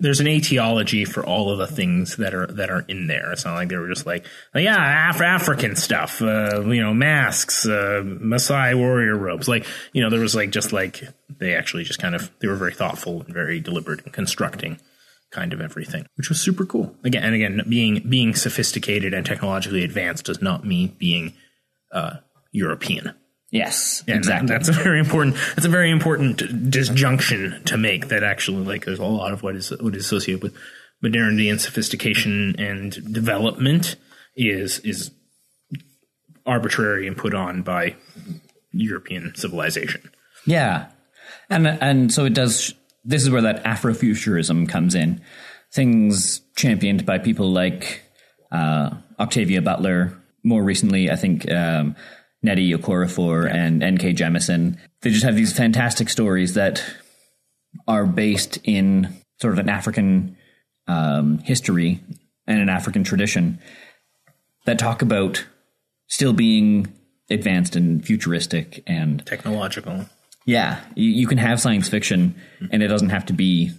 There's 0.00 0.20
an 0.20 0.28
etiology 0.28 1.04
for 1.04 1.24
all 1.24 1.50
of 1.50 1.58
the 1.58 1.66
things 1.66 2.16
that 2.16 2.34
are 2.34 2.46
that 2.46 2.70
are 2.70 2.84
in 2.88 3.06
there. 3.08 3.32
It's 3.32 3.44
not 3.44 3.54
like 3.54 3.68
they 3.68 3.76
were 3.76 3.88
just 3.88 4.06
like, 4.06 4.24
like, 4.54 4.64
yeah, 4.64 5.10
Af- 5.10 5.20
African 5.20 5.76
stuff, 5.76 6.22
uh, 6.22 6.62
you 6.66 6.82
know, 6.82 6.94
masks, 6.94 7.66
uh, 7.66 8.02
Maasai 8.02 8.76
warrior 8.76 9.16
robes. 9.16 9.48
Like, 9.48 9.66
you 9.92 10.02
know, 10.02 10.08
there 10.10 10.20
was 10.20 10.34
like 10.34 10.50
just 10.50 10.72
like 10.72 11.04
they 11.38 11.54
actually 11.54 11.84
just 11.84 11.98
kind 11.98 12.14
of 12.14 12.30
they 12.40 12.48
were 12.48 12.56
very 12.56 12.74
thoughtful 12.74 13.22
and 13.22 13.34
very 13.34 13.60
deliberate 13.60 14.00
in 14.06 14.12
constructing 14.12 14.78
kind 15.30 15.52
of 15.52 15.60
everything, 15.60 16.06
which 16.16 16.28
was 16.28 16.40
super 16.40 16.64
cool. 16.64 16.94
Again, 17.04 17.24
and 17.24 17.34
again, 17.34 17.62
being 17.68 18.02
being 18.08 18.34
sophisticated 18.34 19.12
and 19.14 19.24
technologically 19.26 19.84
advanced 19.84 20.26
does 20.26 20.40
not 20.40 20.64
mean 20.64 20.94
being 20.98 21.34
uh, 21.92 22.16
European. 22.52 23.12
yes, 23.50 24.02
And 24.06 24.16
exactly. 24.18 24.48
That's 24.48 24.68
a 24.68 24.72
very 24.72 24.98
important. 24.98 25.36
That's 25.54 25.66
a 25.66 25.70
very 25.70 25.90
important 25.90 26.70
disjunction 26.70 27.62
to 27.66 27.76
make. 27.76 28.08
That 28.08 28.22
actually, 28.22 28.64
like, 28.64 28.84
there's 28.84 28.98
a 28.98 29.04
lot 29.04 29.32
of 29.32 29.42
what 29.42 29.56
is 29.56 29.70
what 29.80 29.94
is 29.94 30.04
associated 30.04 30.42
with 30.42 30.54
modernity 31.02 31.48
and 31.48 31.60
sophistication 31.60 32.54
and 32.58 32.92
development 33.12 33.96
is 34.36 34.78
is 34.80 35.10
arbitrary 36.44 37.06
and 37.06 37.16
put 37.16 37.34
on 37.34 37.62
by 37.62 37.96
European 38.72 39.34
civilization. 39.34 40.10
Yeah, 40.46 40.86
and 41.50 41.66
and 41.66 42.12
so 42.12 42.24
it 42.24 42.34
does 42.34 42.74
this 43.06 43.22
is 43.22 43.30
where 43.30 43.42
that 43.42 43.64
Afrofuturism 43.64 44.68
comes 44.68 44.94
in. 44.94 45.22
Things 45.72 46.40
championed 46.56 47.06
by 47.06 47.18
people 47.18 47.50
like 47.50 48.02
uh, 48.50 48.90
Octavia 49.18 49.62
Butler. 49.62 50.12
More 50.42 50.62
recently, 50.62 51.10
I 51.10 51.16
think 51.16 51.50
um, 51.50 51.96
Nnedi 52.44 52.76
Okorafor 52.76 53.50
and 53.50 53.82
N.K. 53.82 54.12
Jemisin. 54.12 54.78
They 55.02 55.10
just 55.10 55.24
have 55.24 55.36
these 55.36 55.52
fantastic 55.52 56.08
stories 56.08 56.54
that 56.54 56.84
are 57.86 58.06
based 58.06 58.58
in 58.64 59.16
sort 59.40 59.52
of 59.52 59.58
an 59.58 59.68
African 59.68 60.36
um, 60.88 61.38
history 61.38 62.00
and 62.46 62.60
an 62.60 62.68
African 62.68 63.04
tradition 63.04 63.60
that 64.64 64.78
talk 64.78 65.02
about 65.02 65.46
still 66.08 66.32
being 66.32 66.92
advanced 67.30 67.76
and 67.76 68.04
futuristic 68.04 68.82
and 68.86 69.24
Technological. 69.26 70.06
Yeah, 70.46 70.80
you, 70.94 71.10
you 71.10 71.26
can 71.26 71.38
have 71.38 71.60
science 71.60 71.88
fiction 71.88 72.34
and 72.70 72.82
it 72.82 72.88
doesn't 72.88 73.10
have 73.10 73.26
to 73.26 73.34
be 73.34 73.72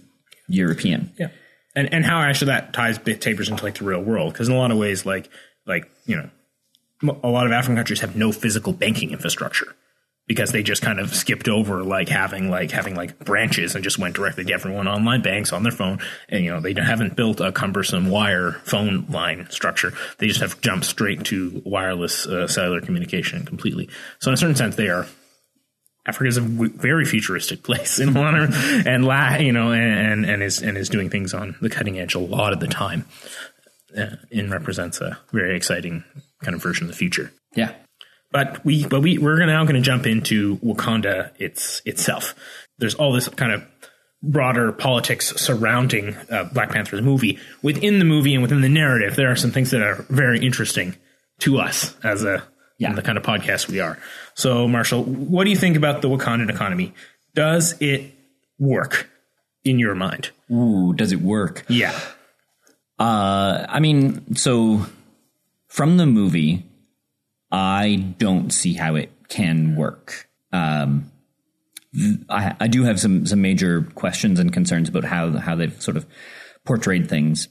European. 0.46 1.12
Yeah. 1.18 1.28
And 1.74 1.92
and 1.92 2.04
how 2.04 2.20
actually 2.20 2.48
that 2.48 2.72
ties 2.72 2.98
bit 2.98 3.20
tapers 3.20 3.48
into 3.48 3.64
like 3.64 3.78
the 3.78 3.84
real 3.84 4.02
world 4.02 4.32
because 4.32 4.48
in 4.48 4.54
a 4.54 4.58
lot 4.58 4.70
of 4.70 4.78
ways 4.78 5.04
like 5.04 5.30
like 5.66 5.90
you 6.06 6.16
know 6.16 6.30
a 7.22 7.28
lot 7.28 7.46
of 7.46 7.52
African 7.52 7.76
countries 7.76 8.00
have 8.00 8.16
no 8.16 8.32
physical 8.32 8.72
banking 8.72 9.10
infrastructure 9.10 9.74
because 10.26 10.52
they 10.52 10.62
just 10.62 10.82
kind 10.82 11.00
of 11.00 11.14
skipped 11.14 11.48
over 11.48 11.82
like 11.82 12.08
having 12.08 12.50
like 12.50 12.70
having 12.70 12.94
like 12.94 13.18
branches 13.20 13.74
and 13.74 13.84
just 13.84 13.98
went 13.98 14.14
directly 14.14 14.44
to 14.44 14.52
everyone 14.52 14.88
online 14.88 15.22
banks 15.22 15.52
on 15.52 15.62
their 15.62 15.72
phone 15.72 15.98
and 16.28 16.44
you 16.44 16.50
know 16.50 16.60
they 16.60 16.74
haven't 16.74 17.16
built 17.16 17.40
a 17.40 17.52
cumbersome 17.52 18.10
wire 18.10 18.52
phone 18.64 19.06
line 19.08 19.46
structure 19.50 19.92
they 20.18 20.26
just 20.26 20.40
have 20.40 20.60
jumped 20.60 20.84
straight 20.84 21.24
to 21.24 21.62
wireless 21.64 22.26
uh, 22.26 22.46
cellular 22.46 22.80
communication 22.80 23.44
completely 23.44 23.88
so 24.18 24.30
in 24.30 24.34
a 24.34 24.36
certain 24.36 24.56
sense 24.56 24.76
they 24.76 24.88
are 24.88 25.06
Africa 26.08 26.26
is 26.26 26.38
a 26.38 26.40
w- 26.40 26.72
very 26.72 27.04
futuristic 27.04 27.62
place 27.62 28.00
in 28.00 28.16
a 28.16 28.20
lot 28.20 28.34
of, 28.34 28.54
and 28.86 29.04
la, 29.04 29.36
you 29.36 29.52
know, 29.52 29.72
and, 29.72 30.24
and 30.24 30.42
is 30.42 30.62
and 30.62 30.78
is 30.78 30.88
doing 30.88 31.10
things 31.10 31.34
on 31.34 31.54
the 31.60 31.68
cutting 31.68 31.98
edge 31.98 32.14
a 32.14 32.18
lot 32.18 32.52
of 32.52 32.60
the 32.60 32.66
time, 32.66 33.04
uh, 33.96 34.16
and 34.32 34.50
represents 34.50 35.00
a 35.00 35.18
very 35.32 35.54
exciting 35.56 36.02
kind 36.42 36.54
of 36.54 36.62
version 36.62 36.84
of 36.86 36.90
the 36.90 36.96
future. 36.96 37.30
Yeah. 37.54 37.74
But 38.30 38.64
we, 38.64 38.86
but 38.86 39.00
we, 39.00 39.18
we're 39.18 39.44
now 39.46 39.64
going 39.64 39.76
to 39.76 39.80
jump 39.80 40.06
into 40.06 40.56
Wakanda 40.58 41.30
its 41.38 41.80
itself. 41.84 42.34
There's 42.78 42.94
all 42.94 43.12
this 43.12 43.28
kind 43.28 43.52
of 43.52 43.64
broader 44.22 44.72
politics 44.72 45.34
surrounding 45.40 46.14
uh, 46.30 46.44
Black 46.52 46.70
Panther's 46.70 47.02
movie. 47.02 47.38
Within 47.62 47.98
the 47.98 48.04
movie 48.04 48.34
and 48.34 48.42
within 48.42 48.60
the 48.60 48.68
narrative, 48.68 49.16
there 49.16 49.30
are 49.30 49.36
some 49.36 49.50
things 49.50 49.70
that 49.70 49.80
are 49.80 50.04
very 50.10 50.44
interesting 50.44 50.96
to 51.40 51.58
us 51.58 51.94
as 52.02 52.24
a 52.24 52.42
Yeah. 52.78 52.92
the 52.92 53.02
kind 53.02 53.18
of 53.18 53.24
podcast 53.24 53.68
we 53.68 53.80
are. 53.80 53.98
So, 54.34 54.68
Marshall, 54.68 55.02
what 55.04 55.44
do 55.44 55.50
you 55.50 55.56
think 55.56 55.76
about 55.76 56.00
the 56.00 56.08
Wakandan 56.08 56.48
economy? 56.48 56.94
Does 57.34 57.74
it 57.80 58.14
work 58.58 59.10
in 59.64 59.78
your 59.78 59.94
mind? 59.94 60.30
Ooh, 60.50 60.92
does 60.94 61.12
it 61.12 61.20
work? 61.20 61.64
Yeah. 61.68 61.98
Uh, 62.98 63.66
I 63.68 63.80
mean, 63.80 64.34
so 64.36 64.86
from 65.68 65.96
the 65.96 66.06
movie, 66.06 66.64
I 67.50 68.14
don't 68.18 68.50
see 68.50 68.74
how 68.74 68.94
it 68.94 69.10
can 69.28 69.76
work. 69.76 70.28
Um, 70.52 71.10
I, 72.28 72.54
I 72.60 72.68
do 72.68 72.84
have 72.84 73.00
some 73.00 73.26
some 73.26 73.40
major 73.40 73.82
questions 73.94 74.38
and 74.38 74.52
concerns 74.52 74.88
about 74.88 75.04
how 75.04 75.32
how 75.32 75.54
they've 75.54 75.80
sort 75.82 75.96
of 75.96 76.06
portrayed 76.64 77.08
things. 77.08 77.48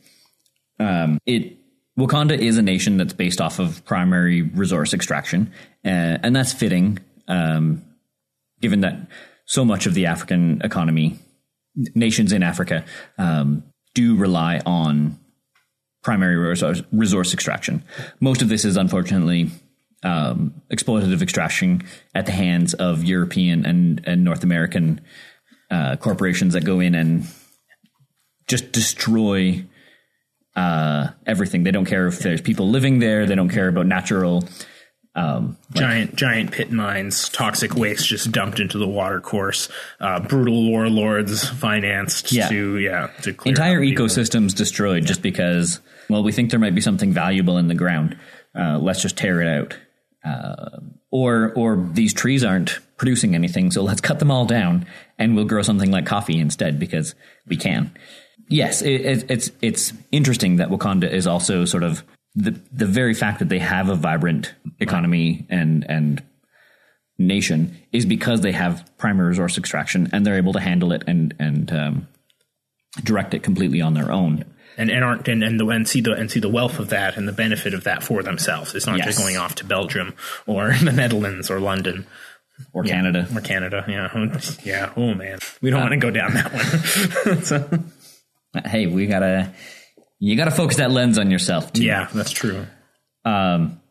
Um, 0.79 1.19
it 1.25 1.57
Wakanda 1.97 2.37
is 2.37 2.57
a 2.57 2.61
nation 2.61 2.97
that's 2.97 3.13
based 3.13 3.41
off 3.41 3.59
of 3.59 3.83
primary 3.85 4.43
resource 4.43 4.93
extraction, 4.93 5.51
uh, 5.83 6.21
and 6.21 6.35
that's 6.35 6.53
fitting, 6.53 6.99
um, 7.27 7.83
given 8.61 8.81
that 8.81 9.07
so 9.45 9.65
much 9.65 9.87
of 9.87 9.93
the 9.93 10.05
African 10.05 10.61
economy, 10.63 11.17
nations 11.95 12.33
in 12.33 12.43
Africa, 12.43 12.85
um, 13.17 13.63
do 13.95 14.15
rely 14.15 14.61
on 14.65 15.17
primary 16.03 16.35
resource, 16.35 16.83
resource 16.91 17.33
extraction. 17.33 17.83
Most 18.19 18.41
of 18.41 18.49
this 18.49 18.63
is 18.63 18.77
unfortunately 18.77 19.49
um, 20.03 20.61
exploitative 20.71 21.21
extraction 21.21 21.83
at 22.13 22.27
the 22.27 22.31
hands 22.31 22.73
of 22.75 23.03
European 23.03 23.65
and, 23.65 24.01
and 24.05 24.23
North 24.23 24.43
American 24.43 25.01
uh, 25.71 25.95
corporations 25.95 26.53
that 26.53 26.63
go 26.63 26.79
in 26.79 26.93
and 26.93 27.25
just 28.47 28.71
destroy 28.71 29.65
uh, 30.57 31.07
everything. 31.25 31.63
They 31.63 31.71
don't 31.71 31.85
care 31.85 32.07
if 32.07 32.19
there's 32.19 32.41
people 32.41 32.67
living 32.69 32.99
there. 32.99 33.25
They 33.25 33.35
don't 33.35 33.49
care 33.49 33.69
about 33.69 33.85
natural. 33.85 34.43
Um, 35.15 35.57
giant 35.73 36.15
giant 36.15 36.51
pit 36.51 36.71
mines, 36.71 37.29
toxic 37.29 37.73
waste 37.73 38.07
just 38.07 38.31
dumped 38.31 38.59
into 38.59 38.77
the 38.77 38.87
water 38.87 39.19
course, 39.19 39.67
uh, 39.99 40.19
brutal 40.19 40.69
warlords 40.69 41.47
financed 41.49 42.31
Yeah. 42.31 42.49
to 42.49 42.77
yeah 42.77 43.07
to 43.23 43.33
clear 43.33 43.51
entire 43.53 43.77
out 43.77 43.81
people. 43.81 44.05
ecosystems 44.05 44.53
destroyed 44.55 45.05
just 45.05 45.23
because 45.23 45.79
well 46.07 46.21
we 46.21 46.31
think 46.31 46.51
there 46.51 46.59
might 46.59 46.75
be 46.75 46.81
something 46.81 47.13
valuable 47.13 47.57
in 47.57 47.67
the 47.67 47.73
ground 47.73 48.15
uh, 48.55 48.77
let's 48.77 49.01
just 49.01 49.17
tear 49.17 49.41
it 49.41 49.47
out 49.47 49.75
uh, 50.23 50.81
or 51.09 51.51
or 51.55 51.89
these 51.93 52.13
trees 52.13 52.43
aren't 52.43 52.77
producing 52.97 53.33
anything 53.33 53.71
so 53.71 53.81
let's 53.81 54.01
cut 54.01 54.19
them 54.19 54.29
all 54.29 54.45
down 54.45 54.85
and 55.17 55.35
we'll 55.35 55.45
grow 55.45 55.63
something 55.63 55.89
like 55.89 56.05
coffee 56.05 56.39
instead 56.39 56.77
because 56.79 57.15
we 57.47 57.57
can 57.57 57.91
yes 58.49 58.81
it, 58.81 59.01
it, 59.01 59.25
it's 59.31 59.51
it's 59.61 59.93
interesting 60.11 60.57
that 60.57 60.69
wakanda 60.69 61.11
is 61.11 61.27
also 61.27 61.65
sort 61.65 61.83
of 61.83 62.03
the 62.35 62.51
the 62.71 62.85
very 62.85 63.13
fact 63.13 63.39
that 63.39 63.49
they 63.49 63.59
have 63.59 63.89
a 63.89 63.95
vibrant 63.95 64.53
economy 64.79 65.45
and 65.49 65.85
and 65.89 66.23
nation 67.17 67.75
is 67.91 68.05
because 68.05 68.41
they 68.41 68.51
have 68.51 68.89
primary 68.97 69.29
resource 69.29 69.57
extraction 69.57 70.07
and 70.13 70.25
they're 70.25 70.37
able 70.37 70.53
to 70.53 70.59
handle 70.59 70.91
it 70.93 71.03
and 71.07 71.33
and 71.39 71.71
um, 71.71 72.07
direct 73.03 73.33
it 73.33 73.41
completely 73.43 73.81
on 73.81 73.93
their 73.95 74.11
own. 74.11 74.45
and 74.77 74.91
and 74.91 75.03
aren't 75.03 75.27
and 75.27 75.43
and, 75.43 75.59
the, 75.59 75.65
and 75.67 75.87
see 75.87 75.99
the 76.01 76.13
and 76.13 76.29
see 76.29 76.39
the 76.39 76.49
wealth 76.49 76.77
of 76.79 76.89
that 76.89 77.17
and 77.17 77.27
the 77.27 77.31
benefit 77.31 77.73
of 77.73 77.83
that 77.85 78.03
for 78.03 78.21
themselves. 78.21 78.75
It's 78.75 78.85
not 78.85 78.97
Yes. 78.97 79.07
just 79.07 79.17
going 79.19 79.35
off 79.37 79.55
to 79.55 79.65
Belgium 79.65 80.13
or 80.45 80.73
the 80.83 80.91
Netherlands 80.91 81.49
or 81.49 81.59
London 81.59 82.05
Or 82.73 82.83
Canada. 82.83 83.27
or 83.35 83.41
Canada. 83.41 83.83
Yeah, 83.87 84.29
yeah. 84.63 84.93
Oh 84.95 85.15
man, 85.15 85.39
we 85.61 85.71
don't 85.71 85.81
want 85.81 85.93
to 85.93 85.97
go 85.97 86.11
down 86.11 86.33
that 86.35 86.53
one. 86.53 87.41
so, 87.43 87.67
Hey, 88.65 88.87
we 88.87 89.07
gotta 89.07 89.53
you 90.19 90.35
gotta 90.35 90.51
focus 90.51 90.77
that 90.77 90.91
lens 90.91 91.17
on 91.17 91.29
yourself 91.31 91.73
too. 91.73 91.83
yeah, 91.83 92.07
that's 92.13 92.31
true. 92.31 92.65
Um, 93.25 93.81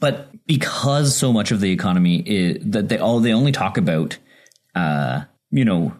but 0.00 0.30
because 0.46 1.16
so 1.16 1.32
much 1.32 1.50
of 1.50 1.60
the 1.60 1.70
economy 1.70 2.18
is 2.18 2.62
that 2.72 2.88
they 2.88 2.98
all 2.98 3.20
they 3.20 3.32
only 3.32 3.52
talk 3.52 3.76
about, 3.78 4.18
uh, 4.74 5.22
you 5.50 5.64
know, 5.64 5.94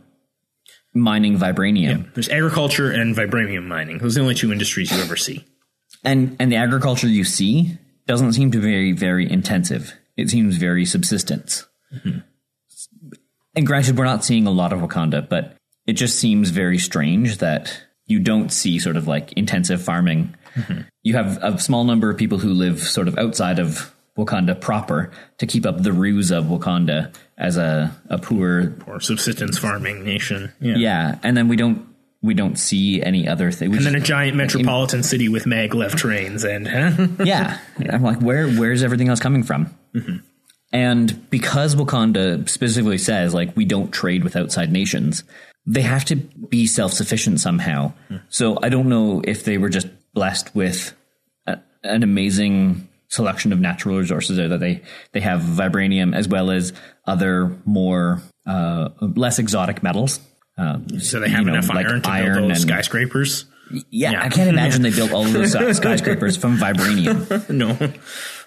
mining 0.92 1.38
vibranium 1.38 2.12
There's 2.14 2.28
agriculture 2.28 2.90
and 2.90 3.14
vibranium 3.16 3.66
mining. 3.66 3.98
Those 3.98 4.16
are 4.16 4.20
the 4.20 4.22
only 4.22 4.34
two 4.34 4.52
industries 4.52 4.90
you 4.90 5.02
ever 5.02 5.16
see. 5.16 5.44
and 6.04 6.36
and 6.38 6.50
the 6.52 6.56
agriculture 6.56 7.08
you 7.08 7.24
see 7.24 7.78
doesn't 8.06 8.32
seem 8.34 8.50
to 8.50 8.58
be 8.58 8.64
very 8.64 8.92
very 8.92 9.30
intensive. 9.30 9.94
It 10.16 10.30
seems 10.30 10.56
very 10.56 10.84
subsistence. 10.84 11.66
And 13.56 13.66
granted, 13.66 13.96
we're 13.96 14.04
not 14.04 14.24
seeing 14.24 14.46
a 14.46 14.50
lot 14.50 14.72
of 14.72 14.80
Wakanda, 14.80 15.28
but 15.28 15.56
it 15.86 15.94
just 15.94 16.18
seems 16.18 16.50
very 16.50 16.78
strange 16.78 17.38
that 17.38 17.82
you 18.06 18.18
don't 18.18 18.50
see 18.50 18.78
sort 18.78 18.96
of 18.96 19.06
like 19.06 19.32
intensive 19.32 19.82
farming. 19.82 20.34
Mm-hmm. 20.54 20.82
You 21.02 21.14
have 21.14 21.42
a 21.42 21.58
small 21.58 21.84
number 21.84 22.10
of 22.10 22.16
people 22.16 22.38
who 22.38 22.52
live 22.52 22.80
sort 22.80 23.08
of 23.08 23.18
outside 23.18 23.58
of 23.58 23.94
Wakanda 24.16 24.60
proper 24.60 25.10
to 25.38 25.46
keep 25.46 25.66
up 25.66 25.82
the 25.82 25.92
ruse 25.92 26.30
of 26.30 26.44
Wakanda 26.44 27.14
as 27.36 27.56
a, 27.56 27.94
a 28.08 28.18
poor 28.18 28.74
Or 28.86 29.00
subsistence 29.00 29.58
farming 29.58 30.04
nation. 30.04 30.52
Yeah. 30.60 30.76
yeah, 30.76 31.18
and 31.22 31.36
then 31.36 31.48
we 31.48 31.56
don't 31.56 31.88
we 32.22 32.32
don't 32.32 32.56
see 32.56 33.02
any 33.02 33.28
other 33.28 33.50
thing. 33.50 33.74
And 33.74 33.84
then 33.84 33.94
a 33.94 34.00
giant 34.00 34.34
metropolitan 34.36 35.02
city 35.02 35.28
with 35.28 35.44
maglev 35.44 35.94
trains 35.94 36.44
and 36.44 36.66
yeah, 37.24 37.58
I'm 37.90 38.02
like, 38.02 38.20
where 38.20 38.48
where's 38.48 38.82
everything 38.82 39.08
else 39.08 39.20
coming 39.20 39.42
from? 39.42 39.74
Mm-hmm. 39.94 40.16
And 40.72 41.30
because 41.30 41.74
Wakanda 41.74 42.48
specifically 42.48 42.98
says 42.98 43.34
like 43.34 43.56
we 43.56 43.64
don't 43.64 43.92
trade 43.92 44.24
with 44.24 44.36
outside 44.36 44.72
nations, 44.72 45.24
they 45.66 45.82
have 45.82 46.04
to 46.06 46.16
be 46.16 46.66
self 46.66 46.92
sufficient 46.92 47.40
somehow. 47.40 47.92
So 48.28 48.58
I 48.62 48.68
don't 48.68 48.88
know 48.88 49.22
if 49.24 49.44
they 49.44 49.58
were 49.58 49.68
just 49.70 49.88
blessed 50.12 50.54
with 50.54 50.94
a, 51.46 51.58
an 51.82 52.02
amazing 52.02 52.88
selection 53.08 53.52
of 53.52 53.60
natural 53.60 53.96
resources 53.98 54.36
there 54.36 54.48
that 54.48 54.60
they 54.60 54.82
they 55.12 55.20
have 55.20 55.40
vibranium 55.40 56.14
as 56.14 56.26
well 56.28 56.50
as 56.50 56.72
other 57.06 57.56
more 57.64 58.20
uh, 58.46 58.88
less 59.00 59.38
exotic 59.38 59.82
metals. 59.82 60.20
Uh, 60.58 60.78
so 61.00 61.18
they 61.20 61.28
have 61.28 61.40
you 61.40 61.46
know, 61.46 61.54
enough 61.54 61.68
like 61.68 61.86
iron 61.86 62.02
to 62.02 62.10
iron 62.10 62.34
build 62.38 62.50
those 62.50 62.62
and- 62.62 62.70
skyscrapers. 62.70 63.44
yeah, 63.90 64.12
Yeah. 64.12 64.22
I 64.24 64.28
can't 64.28 64.48
imagine 64.50 64.82
they 64.82 64.90
built 64.90 65.12
all 65.12 65.24
of 65.26 65.32
those 65.32 65.54
uh, 65.56 65.72
skyscrapers 65.82 66.36
from 66.36 66.58
vibranium. 66.58 67.48
no, 67.50 67.72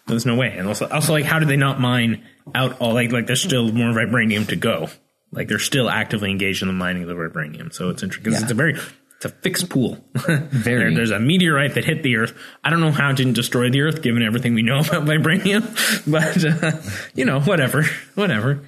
there's 0.05 0.25
no 0.25 0.35
way. 0.35 0.55
And 0.57 0.67
also, 0.67 0.87
also, 0.87 1.11
like, 1.13 1.25
how 1.25 1.39
did 1.39 1.47
they 1.49 1.57
not 1.57 1.79
mine 1.81 2.23
out 2.55 2.79
all 2.79 2.93
like 2.93 3.11
like 3.11 3.25
there's 3.27 3.41
still 3.41 3.71
more 3.73 3.89
vibranium 3.91 4.47
to 4.49 4.55
go? 4.55 4.87
Like 5.31 5.47
they're 5.47 5.59
still 5.59 5.89
actively 5.89 6.31
engaged 6.31 6.61
in 6.61 6.67
the 6.67 6.73
mining 6.73 7.03
of 7.03 7.09
the 7.09 7.15
vibranium. 7.15 7.73
So 7.73 7.89
it's 7.89 8.01
interesting 8.03 8.23
because 8.23 8.39
Yeah. 8.39 8.45
it's 8.45 8.51
a 8.51 8.55
very 8.55 8.73
it's 9.17 9.25
a 9.25 9.29
fixed 9.29 9.69
pool. 9.69 9.97
Very. 10.15 10.51
There- 10.51 10.93
there's 10.93 11.09
a 11.11 11.19
meteorite 11.19 11.73
that 11.73 11.85
hit 11.85 12.03
the 12.03 12.17
Earth. 12.17 12.37
I 12.63 12.69
don't 12.69 12.79
know 12.81 12.91
how 12.91 13.09
it 13.09 13.15
didn't 13.17 13.33
destroy 13.33 13.69
the 13.71 13.81
Earth, 13.81 14.03
given 14.03 14.21
everything 14.21 14.53
we 14.53 14.61
know 14.61 14.79
about 14.87 15.05
vibranium. 15.05 15.63
But 16.11 16.45
uh, 16.45 16.79
you 17.15 17.25
know, 17.25 17.39
whatever, 17.41 17.83
whatever. 18.15 18.61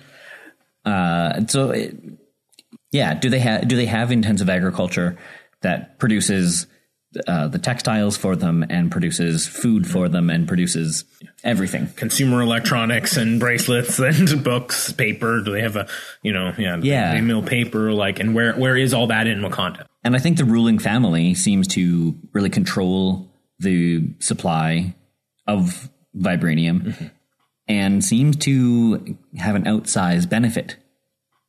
Uh, 0.85 1.45
so 1.47 1.69
it, 1.71 1.95
Yeah. 2.91 3.13
Do 3.13 3.29
they 3.29 3.39
have 3.39 3.67
do 3.67 3.75
they 3.75 3.85
have 3.85 4.11
intensive 4.11 4.49
agriculture 4.49 5.17
that 5.61 5.99
produces 5.99 6.65
uh, 7.27 7.47
the 7.47 7.57
textiles 7.57 8.17
for 8.17 8.35
them 8.35 8.63
and 8.69 8.91
produces 8.91 9.47
food 9.47 9.87
for 9.87 10.07
them 10.09 10.29
and 10.29 10.47
produces 10.47 11.05
everything? 11.43 11.87
Consumer 11.95 12.41
electronics 12.41 13.17
and 13.17 13.39
bracelets 13.39 13.97
and 13.99 14.43
books, 14.43 14.91
paper. 14.91 15.41
Do 15.41 15.51
they 15.51 15.61
have 15.61 15.75
a 15.75 15.87
you 16.21 16.33
know 16.33 16.53
yeah 16.57 16.77
Yeah. 16.81 17.13
they 17.13 17.21
mill 17.21 17.41
paper 17.43 17.91
like 17.93 18.19
and 18.19 18.35
where 18.35 18.53
where 18.53 18.77
is 18.77 18.93
all 18.93 19.07
that 19.07 19.27
in 19.27 19.39
Wakanda? 19.39 19.85
And 20.03 20.15
I 20.15 20.19
think 20.19 20.37
the 20.37 20.45
ruling 20.45 20.79
family 20.79 21.33
seems 21.35 21.67
to 21.69 22.15
really 22.33 22.49
control 22.49 23.27
the 23.59 24.13
supply 24.19 24.95
of 25.47 25.89
vibranium 26.15 27.11
and 27.67 28.03
seems 28.05 28.35
to 28.37 29.17
have 29.37 29.55
an 29.55 29.65
outsized 29.65 30.29
benefit 30.29 30.77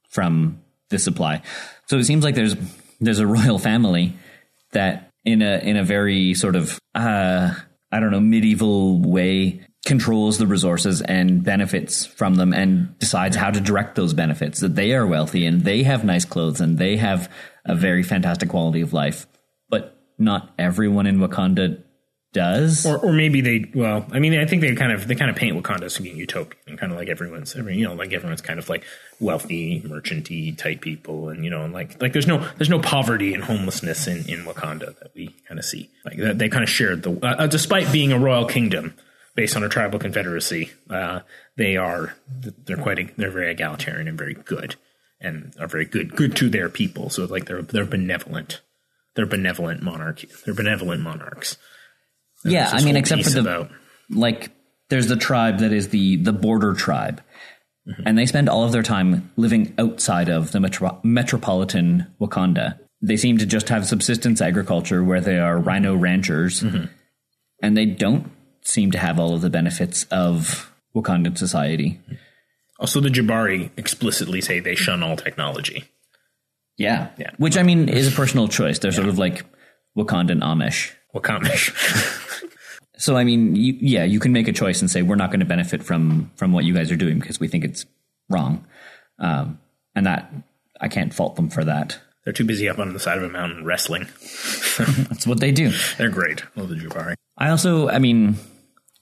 from 0.09 0.61
this 0.89 1.05
supply. 1.05 1.43
So 1.87 1.99
it 1.99 2.05
seems 2.05 2.25
like 2.25 2.35
there's 2.35 2.57
there's 3.01 3.19
a 3.21 3.27
royal 3.27 3.59
family 3.59 4.17
that 4.73 5.10
in 5.25 5.43
a 5.43 5.59
in 5.59 5.77
a 5.77 5.85
very 5.85 6.35
sort 6.35 6.57
of 6.57 6.79
uh 6.95 7.53
I 7.93 8.01
don't 8.01 8.11
know 8.11 8.21
medieval 8.21 9.01
way 9.01 9.61
controls 9.85 10.39
the 10.39 10.47
resources 10.47 11.01
and 11.03 11.43
benefits 11.43 12.05
from 12.05 12.35
them 12.35 12.53
and 12.53 12.97
decides 12.99 13.35
how 13.37 13.51
to 13.51 13.61
direct 13.61 13.95
those 13.95 14.13
benefits 14.13 14.61
that 14.61 14.75
they 14.75 14.93
are 14.93 15.07
wealthy 15.07 15.47
and 15.47 15.63
they 15.63 15.83
have 15.83 16.05
nice 16.05 16.25
clothes 16.25 16.61
and 16.61 16.79
they 16.79 16.97
have 16.97 17.31
a 17.65 17.75
very 17.75 18.03
fantastic 18.03 18.49
quality 18.51 18.83
of 18.83 18.93
life. 18.93 19.27
But 19.69 19.97
not 20.19 20.53
everyone 20.59 21.07
in 21.07 21.19
Wakanda 21.19 21.83
does. 22.33 22.87
Or, 22.87 22.99
or 22.99 23.13
maybe 23.13 23.41
they 23.41 23.71
well 23.75 24.07
I 24.13 24.19
mean 24.19 24.39
I 24.39 24.47
think 24.47 24.63
they 24.63 24.75
kind 24.75 24.93
of 24.93 25.09
they 25.09 25.15
kind 25.15 25.31
of 25.31 25.37
paint 25.37 25.57
Wakanda 25.57 25.83
as 25.83 25.99
being 25.99 26.17
utopian 26.17 26.77
kind 26.77 26.93
of 26.93 26.99
like 26.99 27.09
everyone's 27.09 27.57
every 27.57 27.77
you 27.77 27.87
know 27.87 27.95
like 27.95 28.13
everyone's 28.13 28.41
kind 28.41 28.59
of 28.59 28.69
like 28.69 28.85
wealthy 29.19 29.83
merchanty 29.85 30.53
type 30.53 30.81
people 30.81 31.29
and 31.29 31.45
you 31.45 31.51
know 31.51 31.65
and 31.65 31.73
like 31.73 32.01
like 32.01 32.13
there's 32.13 32.27
no 32.27 32.47
there's 32.57 32.71
no 32.71 32.79
poverty 32.79 33.35
and 33.35 33.45
homelessness 33.45 34.07
in 34.07 34.29
in 34.29 34.45
Wakanda 34.45 34.99
that 35.01 35.13
we 35.15 35.35
kind 35.49 35.59
of 35.59 35.65
see. 35.65 35.91
Like 36.05 36.19
that 36.19 36.39
they 36.39 36.49
kind 36.49 36.63
of 36.63 36.71
shared 36.71 37.03
the 37.03 37.13
uh, 37.13 37.37
uh, 37.39 37.47
despite 37.47 37.93
being 37.93 38.13
a 38.13 38.19
royal 38.19 38.47
kingdom 38.47 38.95
based 39.35 39.57
on 39.57 39.63
a 39.63 39.69
tribal 39.69 39.99
confederacy 39.99 40.71
uh, 40.89 41.21
they 41.57 41.77
are 41.77 42.15
they're 42.29 42.77
quite 42.77 43.17
they're 43.17 43.31
very 43.31 43.51
egalitarian 43.51 44.07
and 44.07 44.19
very 44.19 44.35
good 44.35 44.77
and 45.21 45.55
are 45.59 45.69
very 45.69 45.85
good 45.85 46.15
good 46.15 46.37
to 46.37 46.49
their 46.49 46.69
people. 46.69 47.11
So 47.11 47.25
like 47.25 47.47
they're 47.47 47.63
they're 47.63 47.85
benevolent. 47.85 48.61
They're 49.17 49.27
benevolent 49.27 49.83
monarchy 49.83 50.29
they're 50.45 50.55
benevolent 50.55 51.03
monarchs 51.03 51.59
yeah 52.45 52.71
I 52.73 52.83
mean 52.85 52.97
except 52.97 53.25
for 53.25 53.31
the 53.31 53.41
about- 53.41 53.71
like 54.11 54.51
there's 54.89 55.07
the 55.07 55.17
tribe 55.17 55.59
that 55.61 55.73
is 55.73 55.89
the 55.89 56.17
the 56.17 56.33
border 56.33 56.75
tribe. 56.75 57.23
Mm-hmm. 57.89 58.03
And 58.07 58.19
they 58.19 58.27
spend 58.27 58.49
all 58.49 58.65
of 58.65 58.73
their 58.73 58.83
time 58.83 59.31
living 59.37 59.73
outside 59.79 60.29
of 60.29 60.53
the 60.53 60.61
metro- 60.61 61.01
metropolitan 61.03 62.07
wakanda. 62.21 62.79
They 63.01 63.17
seem 63.17 63.39
to 63.39 63.47
just 63.47 63.71
have 63.71 63.87
subsistence 63.87 64.43
agriculture 64.43 65.03
where 65.03 65.21
they 65.23 65.39
are 65.39 65.57
mm-hmm. 65.57 65.67
rhino 65.69 65.95
ranchers. 65.97 66.63
Mm-hmm. 66.63 66.87
And 67.63 67.77
they 67.77 67.87
don't 67.87 68.31
seem 68.63 68.91
to 68.91 68.99
have 68.99 69.19
all 69.19 69.35
of 69.35 69.41
the 69.41 69.49
benefits 69.49 70.05
of 70.11 70.71
wakandan 70.95 71.39
society. 71.39 72.01
Also, 72.79 73.01
the 73.01 73.09
Jabari 73.09 73.71
explicitly 73.79 74.41
say 74.43 74.61
they 74.61 74.75
shun 74.75 75.03
all 75.03 75.17
technology. 75.17 75.85
yeah. 76.77 77.09
Yeah. 77.19 77.31
which 77.39 77.57
i 77.57 77.63
mean 77.63 77.89
is 77.89 78.09
a 78.13 78.13
personal 78.13 78.49
choice. 78.49 78.79
They're 78.79 78.93
sort 78.93 79.09
of 79.09 79.19
like 79.19 79.45
wakandan 79.97 80.41
amish 80.41 80.93
Wakamish. 81.15 82.47
So 83.01 83.17
I 83.17 83.25
mean, 83.25 83.57
you, 83.57 83.77
yeah, 83.81 84.05
you 84.05 84.21
can 84.21 84.33
make 84.33 84.47
a 84.47 84.53
choice 84.53 84.83
and 84.83 84.91
say 84.91 85.01
we're 85.01 85.17
not 85.17 85.31
going 85.31 85.41
to 85.41 85.47
benefit 85.47 85.83
from 85.83 86.31
from 86.37 86.53
what 86.53 86.67
you 86.67 86.75
guys 86.75 86.93
are 86.93 86.97
doing 86.97 87.19
because 87.19 87.41
we 87.41 87.49
think 87.49 87.65
it's 87.65 87.87
wrong, 88.29 88.67
um, 89.19 89.59
and 89.95 90.05
that 90.05 90.31
I 90.83 90.89
can't 90.89 91.13
fault 91.13 91.37
them 91.37 91.49
for 91.49 91.65
that. 91.65 91.99
They're 92.25 92.35
too 92.35 92.45
busy 92.45 92.69
up 92.69 92.79
on 92.79 92.93
the 92.93 93.01
side 93.01 93.17
of 93.17 93.25
a 93.25 93.31
mountain 93.31 93.65
wrestling. 93.65 94.03
That's 94.79 95.27
what 95.27 95.41
they 95.41 95.51
do. 95.51 95.73
They're 95.97 96.11
great. 96.11 96.43
Love 96.57 96.69
the 96.69 96.75
Jabari. 96.75 97.15
I 97.39 97.49
also, 97.49 97.89
I 97.89 97.99
mean, 97.99 98.37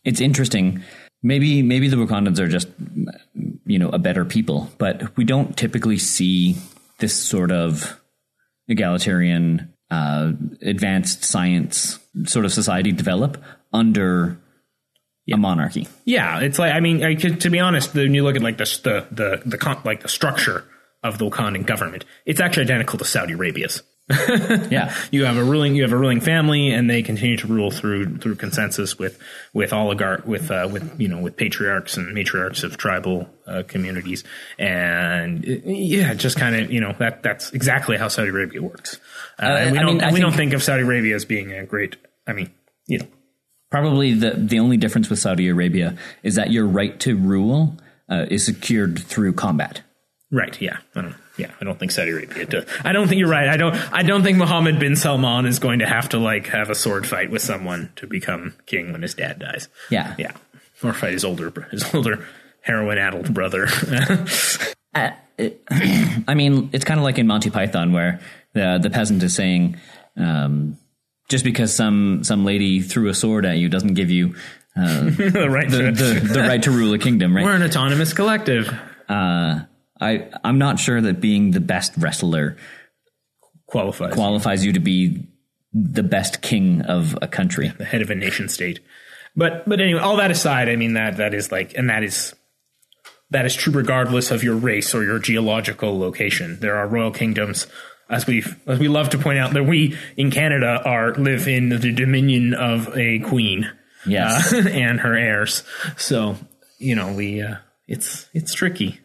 it's 0.05 0.21
interesting. 0.21 0.81
Maybe 1.25 1.63
maybe 1.63 1.89
the 1.89 1.97
Wakandans 1.97 2.39
are 2.39 2.47
just 2.47 2.69
you 3.67 3.81
know 3.81 3.89
a 3.89 3.99
better 3.99 4.25
people, 4.25 4.71
but 4.79 5.17
we 5.17 5.25
don't 5.25 5.57
typically 5.57 5.99
see 5.99 6.55
this 6.99 7.15
sort 7.15 7.51
of 7.51 8.01
egalitarian, 8.69 9.75
uh, 9.91 10.33
advanced 10.63 11.25
science 11.25 11.99
sort 12.25 12.45
of 12.45 12.53
society 12.53 12.93
develop 12.93 13.43
under 13.73 14.39
a 15.33 15.37
monarchy. 15.37 15.87
Yeah, 16.05 16.41
it's 16.41 16.59
like 16.59 16.75
I 16.75 16.81
mean, 16.81 17.05
I, 17.05 17.15
to 17.15 17.37
to 17.37 17.51
be 17.51 17.61
honest, 17.61 17.95
when 17.95 18.15
you 18.15 18.25
look 18.25 18.37
at 18.37 18.43
like 18.43 18.59
the 18.59 18.65
the 18.83 19.07
the, 19.11 19.43
the 19.45 19.59
con, 19.59 19.81
like 19.85 20.03
the 20.03 20.09
structure 20.09 20.65
of 21.03 21.19
the 21.19 21.29
Wakandan 21.31 21.67
government, 21.67 22.05
it's 22.27 22.41
actually 22.41 22.65
identical 22.65 22.99
to 22.99 23.05
Saudi 23.05 23.35
Arabia's. 23.35 23.83
Yeah. 24.71 24.95
You 25.11 25.25
have 25.27 25.37
a 25.37 25.45
ruling 25.45 25.77
you 25.77 25.83
have 25.83 25.93
a 25.93 25.97
ruling 25.97 26.21
family, 26.21 26.71
and 26.71 26.89
they 26.89 27.03
continue 27.03 27.37
to 27.39 27.47
rule 27.47 27.71
through 27.71 28.19
through 28.19 28.37
consensus 28.37 28.99
with 28.99 29.19
with 29.53 29.73
oligarch 29.73 30.27
with 30.27 30.51
uh, 30.51 30.69
with 30.71 30.99
you 31.01 31.09
know 31.09 31.19
with 31.21 31.37
patriarchs 31.37 31.97
and 31.97 32.15
matriarchs 32.17 32.65
of 32.65 32.77
tribal 32.79 33.29
uh, 33.47 33.63
communities, 33.69 34.25
and 34.59 35.45
uh, 35.45 35.49
yeah, 35.65 36.15
just 36.15 36.39
kind 36.39 36.57
of 36.57 36.71
you 36.73 36.81
know 36.81 36.95
that 36.99 37.23
that's 37.23 37.51
exactly 37.53 37.97
how 37.97 38.09
Saudi 38.09 38.31
Arabia 38.31 38.63
works. 38.63 38.99
Uh, 39.39 39.45
and 39.47 39.73
we 39.73 39.79
I 39.79 39.83
don't 39.83 39.99
mean, 39.99 40.13
we 40.15 40.21
don't 40.21 40.31
think- 40.31 40.37
think 40.51 40.53
of 40.55 40.63
Saudi 40.63 40.83
Arabia 40.83 41.15
as 41.15 41.25
being 41.25 41.53
a 41.53 41.65
great. 41.67 41.97
I 42.27 42.33
mean, 42.33 42.51
you 42.87 42.99
know, 43.01 43.07
Probably 43.71 44.15
the 44.15 44.31
the 44.31 44.59
only 44.61 44.79
difference 44.79 45.11
with 45.11 45.19
Saudi 45.19 45.49
Arabia 45.49 45.97
is 46.23 46.37
that 46.37 46.51
your 46.51 46.67
right 46.67 46.99
to 47.01 47.15
rule 47.17 47.77
uh, 48.09 48.25
is 48.31 48.47
secured 48.47 48.99
through 48.99 49.35
combat. 49.35 49.83
Right. 50.31 50.59
Yeah. 50.61 50.79
Yeah. 51.39 51.53
I 51.61 51.65
don't 51.65 51.79
think 51.79 51.93
Saudi 51.93 52.11
Arabia. 52.11 52.47
Does. 52.47 52.67
I 52.85 52.93
don't 52.93 53.09
think 53.09 53.21
you're 53.21 53.29
right. 53.29 53.49
I 53.49 53.57
don't. 53.57 53.75
I 53.93 54.03
don't 54.03 54.23
think 54.23 54.37
Mohammed 54.39 54.79
bin 54.79 54.97
Salman 54.97 55.47
is 55.47 55.59
going 55.59 55.79
to 55.79 55.87
have 55.87 56.09
to 56.11 56.19
like 56.19 56.49
have 56.49 56.69
a 56.69 56.75
sword 56.75 57.07
fight 57.07 57.31
with 57.31 57.43
someone 57.43 57.93
to 57.97 58.07
become 58.07 58.55
king 58.67 58.93
when 58.93 59.03
his 59.03 59.15
dad 59.15 59.39
dies. 59.39 59.69
Yeah. 59.89 60.15
Yeah. 60.19 60.33
Or 60.83 60.93
fight 60.93 61.13
his 61.13 61.25
older 61.25 61.51
his 61.71 61.95
older 61.95 62.27
heroin 62.61 62.99
addled 62.99 63.33
brother. 63.33 63.69
I 64.95 66.35
mean, 66.35 66.71
it's 66.73 66.85
kind 66.85 66.99
of 66.99 67.05
like 67.05 67.19
in 67.19 67.27
Monty 67.27 67.51
Python 67.51 67.93
where 67.93 68.21
the 68.55 68.79
the 68.83 68.91
peasant 68.91 69.23
is 69.23 69.35
saying, 69.35 69.77
um, 70.17 70.77
just 71.29 71.45
because 71.45 71.75
some 71.75 72.25
some 72.25 72.45
lady 72.45 72.81
threw 72.81 73.09
a 73.09 73.15
sword 73.15 73.47
at 73.47 73.59
you 73.59 73.69
doesn't 73.69 73.95
give 73.95 74.11
you 74.11 74.35
uh, 74.77 75.05
right. 75.19 75.71
the, 75.71 75.93
the 75.93 76.29
the 76.33 76.41
right 76.41 76.63
to 76.63 76.71
rule 76.71 76.93
a 76.95 76.99
kingdom, 76.99 77.37
right? 77.37 77.45
We're 77.45 77.55
an 77.55 77.63
autonomous 77.63 78.13
collective. 78.13 78.69
Uh, 79.09 79.61
I 80.01 80.29
I'm 80.45 80.59
not 80.59 80.79
sure 80.79 81.01
that 81.01 81.21
being 81.21 81.51
the 81.53 81.61
best 81.61 81.93
wrestler 81.97 82.57
Qualifies 83.67 84.15
qualifies 84.15 84.65
you 84.65 84.73
to 84.73 84.81
be 84.81 85.27
the 85.75 86.03
best 86.03 86.41
king 86.41 86.81
of 86.83 87.19
a 87.21 87.29
country. 87.29 87.69
the 87.77 87.85
head 87.85 88.01
of 88.01 88.09
a 88.11 88.15
nation 88.15 88.49
state. 88.49 88.81
But 89.37 89.69
but 89.69 89.81
anyway, 89.81 90.01
all 90.01 90.17
that 90.17 90.31
aside, 90.31 90.69
I 90.71 90.77
mean 90.77 90.95
that 90.95 91.19
that 91.19 91.35
is 91.35 91.53
like, 91.53 91.75
and 91.77 91.91
that 91.91 92.03
is 92.03 92.35
that 93.31 93.45
is 93.45 93.55
true 93.55 93.73
regardless 93.75 94.31
of 94.31 94.43
your 94.43 94.57
race 94.57 94.95
or 94.95 95.05
your 95.05 95.19
geological 95.19 95.99
location. 95.99 96.59
There 96.61 96.77
are 96.77 96.89
royal 96.89 97.11
kingdoms, 97.11 97.67
as 98.09 98.27
we 98.27 98.43
as 98.67 98.79
we 98.79 98.89
love 98.89 99.11
to 99.11 99.19
point 99.19 99.39
out, 99.39 99.53
that 99.53 99.65
we 99.65 99.99
in 100.17 100.31
Canada 100.31 100.81
are 100.85 101.15
live 101.15 101.47
in 101.47 101.69
the 101.69 101.93
dominion 101.93 102.55
of 102.55 102.89
a 102.97 103.19
queen, 103.19 103.71
Yes. 104.07 104.51
uh, 104.53 104.57
and 104.71 105.01
her 105.01 105.15
heirs. 105.15 105.63
So 105.99 106.37
you 106.79 106.95
know 106.95 107.13
we 107.13 107.43
uh, 107.43 107.57
it's 107.87 108.31
it's 108.33 108.55
tricky. 108.55 108.99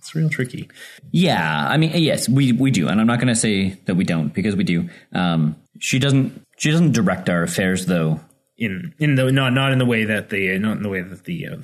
It's 0.00 0.14
real 0.14 0.30
tricky. 0.30 0.68
Yeah, 1.10 1.68
I 1.68 1.76
mean, 1.76 1.92
yes, 1.94 2.26
we 2.26 2.52
we 2.52 2.70
do, 2.70 2.88
and 2.88 2.98
I'm 2.98 3.06
not 3.06 3.18
going 3.18 3.28
to 3.28 3.36
say 3.36 3.78
that 3.84 3.96
we 3.96 4.04
don't 4.04 4.32
because 4.32 4.56
we 4.56 4.64
do. 4.64 4.88
Um, 5.12 5.56
she 5.78 5.98
doesn't. 5.98 6.42
She 6.56 6.70
doesn't 6.70 6.92
direct 6.92 7.28
our 7.28 7.42
affairs, 7.42 7.84
though. 7.84 8.20
in 8.56 8.94
in 8.98 9.14
the 9.16 9.30
not 9.30 9.52
not 9.52 9.72
in 9.72 9.78
the 9.78 9.84
way 9.84 10.04
that 10.04 10.30
the 10.30 10.58
not 10.58 10.78
in 10.78 10.82
the 10.82 10.88
way 10.88 11.02
that 11.02 11.24
the 11.24 11.46
uh, 11.48 11.56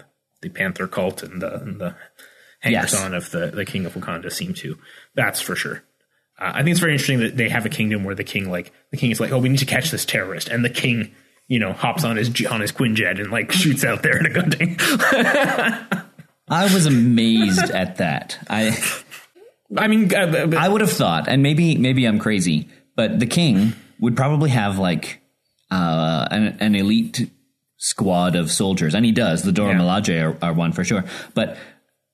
the 0.43 0.51
Panther 0.51 0.87
cult 0.87 1.23
and 1.23 1.41
the 1.41 1.55
and 1.63 1.81
the 1.81 1.97
hangers 2.61 2.93
Yes. 2.93 3.03
on 3.03 3.15
of 3.15 3.31
the 3.31 3.47
the 3.47 3.65
King 3.65 3.87
of 3.87 3.95
Wakanda 3.95 4.31
seem 4.31 4.53
to. 4.55 4.77
That's 5.15 5.41
for 5.41 5.57
sure. 5.57 5.83
Uh, 6.39 6.51
I 6.55 6.59
think 6.59 6.73
it's 6.73 6.81
very 6.81 6.93
interesting 6.93 7.21
that 7.21 7.39
they 7.39 7.49
have 7.49 7.65
a 7.65 7.71
kingdom 7.71 8.05
where 8.05 8.15
the 8.15 8.23
king 8.25 8.51
like 8.51 8.71
the 8.91 8.99
king 8.99 9.11
is 9.11 9.19
like, 9.19 9.33
oh, 9.33 9.39
we 9.39 9.49
need 9.49 9.61
to 9.61 9.65
catch 9.67 9.91
this 9.91 10.05
terrorist, 10.05 10.49
and 10.49 10.63
the 10.63 10.69
king. 10.71 11.15
You 11.49 11.61
know, 11.61 11.73
hops 11.73 12.03
on 12.03 12.17
his 12.17 12.45
on 12.47 12.61
his 12.61 12.73
Quinjet 12.73 13.21
and 13.21 13.31
like 13.31 13.53
shoots 13.53 13.85
out 13.85 14.03
there 14.03 14.19
in 14.19 14.27
a 14.27 14.31
gun. 14.31 16.03
I 16.49 16.65
was 16.73 16.87
amazed 16.87 17.71
at 17.71 17.97
that. 17.97 18.39
I 18.49 18.77
I 19.77 19.89
mean, 19.89 20.15
uh, 20.15 20.53
I 20.57 20.69
would 20.69 20.81
have 20.81 20.93
thought, 20.93 21.29
and 21.29 21.43
maybe 21.43 21.77
maybe 21.77 22.05
I'm 22.05 22.19
crazy, 22.19 22.69
but 22.95 23.19
the 23.19 23.27
king 23.27 23.73
would 23.99 24.17
probably 24.17 24.51
have 24.51 24.79
like 24.79 25.21
uh, 25.71 26.29
an, 26.31 26.57
an 26.61 26.75
elite 26.77 27.31
squad 27.79 28.37
of 28.37 28.51
soldiers, 28.51 28.95
and 28.95 29.05
he 29.05 29.13
does. 29.13 29.43
The 29.43 29.53
Dora 29.53 29.73
Yeah. 29.75 29.81
Milaje 29.81 30.23
are, 30.41 30.45
are 30.45 30.53
one 30.53 30.73
for 30.73 30.85
sure, 30.85 31.05
but 31.35 31.57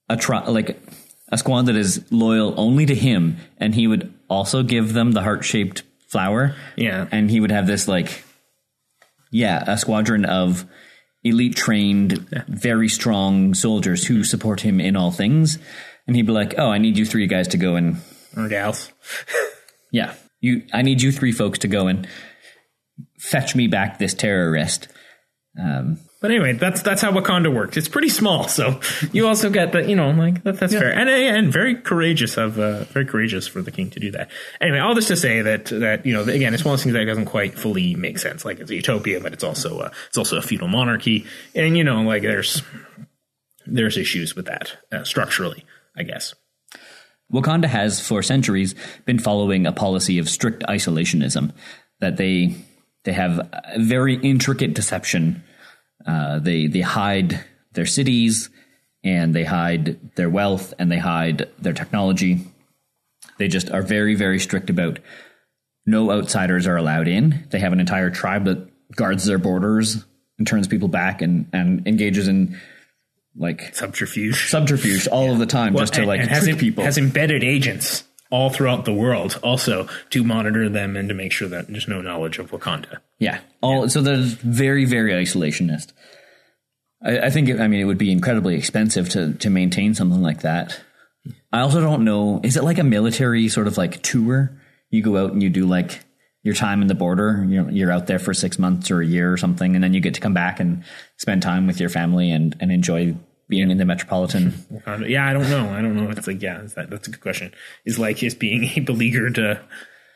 a 0.09 0.17
tri- 0.17 0.47
like 0.47 0.81
a 1.31 1.37
squad 1.39 1.67
that 1.67 1.77
is 1.77 2.05
loyal 2.11 2.55
only 2.59 2.87
to 2.87 2.95
him, 2.95 3.37
and 3.59 3.75
he 3.75 3.87
would 3.87 4.13
also 4.29 4.63
give 4.63 4.93
them 4.95 5.13
the 5.13 5.23
heart 5.23 5.45
shaped 5.45 5.83
flower. 6.09 6.55
Yeah. 6.77 7.07
and 7.13 7.31
he 7.31 7.39
would 7.41 7.51
have 7.51 7.67
this 7.67 7.87
like 7.89 8.25
yeah 9.31 9.65
a 9.67 9.79
squadron 9.79 10.25
of 10.25 10.65
elite 11.25 11.57
trained 11.57 12.19
very 12.49 12.89
strong 12.89 13.55
soldiers 13.55 14.07
who 14.07 14.25
support 14.25 14.61
him 14.61 14.81
in 14.81 14.97
all 14.97 15.11
things 15.11 15.59
and 16.07 16.17
he'd 16.17 16.27
be 16.27 16.33
like 16.33 16.55
oh 16.59 16.71
i 16.71 16.79
need 16.79 16.99
you 16.99 17.07
three 17.07 17.27
guys 17.27 17.49
to 17.49 17.57
go 17.57 17.77
and 17.77 18.01
gals. 18.49 18.93
Yeah, 19.91 20.15
you. 20.41 20.63
I 20.73 20.83
need 20.83 21.03
you 21.03 21.13
three 21.13 21.33
folks 21.33 21.59
to 21.61 21.69
go 21.69 21.87
and 21.87 22.09
fetch 23.19 23.55
me 23.55 23.67
back 23.67 23.99
this 23.99 24.15
terrorist. 24.15 24.89
Um, 25.59 25.99
But 26.23 26.31
anyway, 26.31 26.53
that's 26.55 26.81
that's 26.83 27.03
how 27.03 27.13
Wakanda 27.13 27.53
works. 27.53 27.77
It's 27.77 27.89
pretty 27.89 28.09
small, 28.09 28.49
so 28.49 28.81
you 29.13 29.27
also 29.29 29.51
get 29.51 29.73
that 29.73 29.89
you 29.89 29.97
know 29.97 30.11
like 30.13 30.45
that, 30.45 30.59
that's 30.59 30.73
fair 30.73 30.93
and 30.93 31.11
and 31.11 31.53
very 31.53 31.75
courageous 31.75 32.39
of 32.39 32.59
uh, 32.59 32.85
very 32.85 33.05
courageous 33.05 33.47
for 33.49 33.61
the 33.61 33.71
king 33.71 33.91
to 33.91 34.01
do 34.01 34.11
that. 34.13 34.31
Anyway, 34.61 34.79
all 34.79 34.95
this 34.95 35.09
to 35.09 35.17
say 35.17 35.43
that 35.43 35.67
that 35.67 36.07
you 36.07 36.15
know 36.15 36.23
again, 36.23 36.55
it's 36.55 36.65
one 36.65 36.73
of 36.73 36.79
those 36.79 36.85
things 36.85 36.95
that 36.95 37.05
doesn't 37.05 37.27
quite 37.27 37.59
fully 37.59 37.95
make 37.97 38.19
sense. 38.19 38.45
Like 38.45 38.61
it's 38.61 38.71
a 38.71 38.77
utopia, 38.77 39.21
but 39.21 39.33
it's 39.33 39.45
also 39.45 39.81
a, 39.81 39.93
it's 40.09 40.17
also 40.17 40.39
a 40.39 40.43
feudal 40.43 40.69
monarchy, 40.69 41.27
and 41.55 41.77
you 41.77 41.85
know 41.85 42.01
like 42.03 42.23
there's 42.23 42.63
there's 43.67 43.99
issues 43.99 44.35
with 44.35 44.47
that 44.47 44.79
uh, 44.91 45.05
structurally, 45.05 45.65
I 45.97 46.05
guess. 46.05 46.35
Wakanda 47.33 47.67
has, 47.67 48.01
for 48.01 48.23
centuries, 48.23 48.75
been 49.07 49.19
following 49.19 49.67
a 49.67 49.73
policy 49.73 50.19
of 50.19 50.29
strict 50.29 50.63
isolationism. 50.65 51.53
That 52.01 52.17
they 52.17 52.57
they 53.05 53.13
have 53.13 53.39
a 53.39 53.79
very 53.79 54.15
intricate 54.17 54.75
deception. 54.75 55.43
Uh, 56.07 56.39
they 56.39 56.67
they 56.67 56.81
hide 56.81 57.45
their 57.73 57.87
cities, 57.87 58.51
and 59.05 59.35
they 59.35 59.45
hide 59.45 60.15
their 60.17 60.31
wealth, 60.31 60.75
and 60.79 60.91
they 60.91 60.99
hide 60.99 61.49
their 61.59 61.73
technology. 61.73 62.41
They 63.39 63.49
just 63.49 63.71
are 63.71 63.83
very 63.83 64.15
very 64.15 64.39
strict 64.39 64.71
about 64.71 64.99
no 65.87 66.11
outsiders 66.13 66.67
are 66.67 66.77
allowed 66.77 67.09
in. 67.09 67.47
They 67.51 67.59
have 67.59 67.73
an 67.73 67.81
entire 67.81 68.11
tribe 68.11 68.45
that 68.45 68.69
guards 68.95 69.25
their 69.25 69.39
borders 69.39 70.05
and 70.39 70.47
turns 70.47 70.69
people 70.69 70.89
back 70.89 71.23
and 71.23 71.49
and 71.53 71.87
engages 71.87 72.29
in 72.29 72.61
like 73.35 73.75
Subterfuge. 73.75 74.51
subterfuge 74.51 75.07
all 75.09 75.33
of 75.33 75.39
the 75.39 75.47
time 75.47 75.75
just 75.77 75.95
to 75.95 76.01
and- 76.01 76.09
like 76.09 76.21
and 76.21 76.29
trick 76.29 76.49
em- 76.51 76.59
people. 76.59 76.85
has 76.85 76.99
embedded 76.99 77.43
agents 77.43 78.05
all 78.33 78.49
throughout 78.49 78.87
the 78.87 78.95
world, 78.95 79.39
also 79.43 79.87
to 80.09 80.25
monitor 80.25 80.69
them 80.69 80.97
and 80.97 81.09
to 81.11 81.15
make 81.15 81.31
sure 81.31 81.49
that 81.49 81.69
there's 81.69 81.87
no 81.87 82.01
knowledge 82.01 82.39
of 82.39 82.51
Wakanda. 82.51 82.99
Yeah. 83.19 83.41
All 83.61 83.89
so 83.91 84.01
they're 84.01 84.23
very, 84.23 84.87
very 84.87 85.13
isolationist. 85.13 85.93
I, 87.05 87.27
I 87.27 87.31
think 87.31 87.51
it, 87.51 87.61
I 87.61 87.69
mean 87.69 87.81
it 87.81 87.85
would 87.85 87.99
be 87.99 88.11
incredibly 88.11 88.57
expensive 88.57 89.11
to 89.11 89.35
to 89.35 89.51
maintain 89.51 89.95
something 89.95 90.23
like 90.23 90.41
that. 90.41 90.81
I 91.53 91.61
also 91.61 91.81
don't 91.83 92.05
know. 92.05 92.41
Is 92.43 92.57
it 92.57 92.65
like 92.65 92.79
a 92.79 92.85
military 92.85 93.49
sort 93.49 93.67
of 93.67 93.77
like 93.77 94.03
tour? 94.03 94.59
You 94.91 95.03
go 95.03 95.19
out 95.19 95.33
and 95.33 95.43
you 95.43 95.51
do 95.51 95.67
like 95.67 96.01
your 96.43 96.55
time 96.55 96.81
in 96.81 96.89
the 96.89 96.95
border. 96.95 97.45
You're 97.47 97.71
you're 97.71 97.93
out 97.93 98.07
there 98.07 98.19
for 98.19 98.33
six 98.33 98.59
months 98.59 98.91
or 98.91 99.03
a 99.03 99.07
year 99.07 99.31
or 99.31 99.37
something, 99.37 99.75
and 99.75 99.85
then 99.85 99.93
you 99.93 100.01
get 100.01 100.15
to 100.15 100.21
come 100.21 100.35
back 100.35 100.59
and 100.59 100.85
spend 101.19 101.43
time 101.43 101.67
with 101.67 101.79
your 101.81 101.91
family 101.91 102.31
and 102.31 102.57
and 102.61 102.73
enjoy 102.73 103.15
being 103.49 103.71
in 103.71 103.79
the 103.79 103.85
metropolitan. 103.85 104.55
Yeah, 105.07 105.27
I 105.27 105.33
don't 105.33 105.51
know. 105.51 105.69
I 105.71 105.83
don't 105.83 105.97
know. 105.97 106.11
It's 106.11 106.27
like 106.27 106.41
yeah, 106.43 106.63
is 106.63 106.75
that, 106.75 106.91
that's 106.91 107.09
a 107.09 107.11
good 107.11 107.21
question. 107.21 107.53
Is 107.85 107.99
like 107.99 108.23
is 108.23 108.35
being 108.35 108.65
a 108.77 108.81
beleaguered 108.81 109.39
uh, 109.39 109.57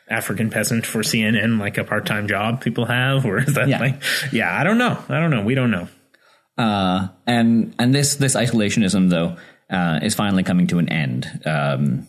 African 0.09 0.49
peasant 0.49 0.85
for 0.85 0.99
CNN 1.01 1.59
like 1.59 1.77
a 1.77 1.83
part 1.83 2.05
time 2.05 2.27
job 2.27 2.61
people 2.61 2.85
have, 2.85 3.25
or 3.25 3.39
is 3.39 3.53
that 3.55 3.67
Yeah. 3.67 3.79
like 3.79 4.01
yeah? 4.31 4.57
I 4.57 4.63
don't 4.63 4.77
know. 4.77 4.97
I 5.09 5.19
don't 5.19 5.31
know. 5.31 5.43
We 5.43 5.55
don't 5.55 5.71
know. 5.71 5.87
Uh, 6.57 7.09
and 7.27 7.75
and 7.77 7.93
this 7.93 8.15
this 8.15 8.35
isolationism 8.35 9.09
though 9.09 9.37
uh, 9.69 9.99
is 10.01 10.15
finally 10.15 10.43
coming 10.43 10.67
to 10.67 10.79
an 10.79 10.89
end. 10.89 11.27
Um, 11.45 12.07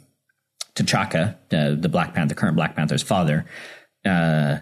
T'Chaka, 0.74 1.34
uh, 1.52 1.74
the 1.80 1.88
Black 1.88 2.14
Panther, 2.14 2.34
current 2.36 2.54
Black 2.56 2.76
Panther's 2.76 3.02
father, 3.02 3.44
uh, 4.06 4.58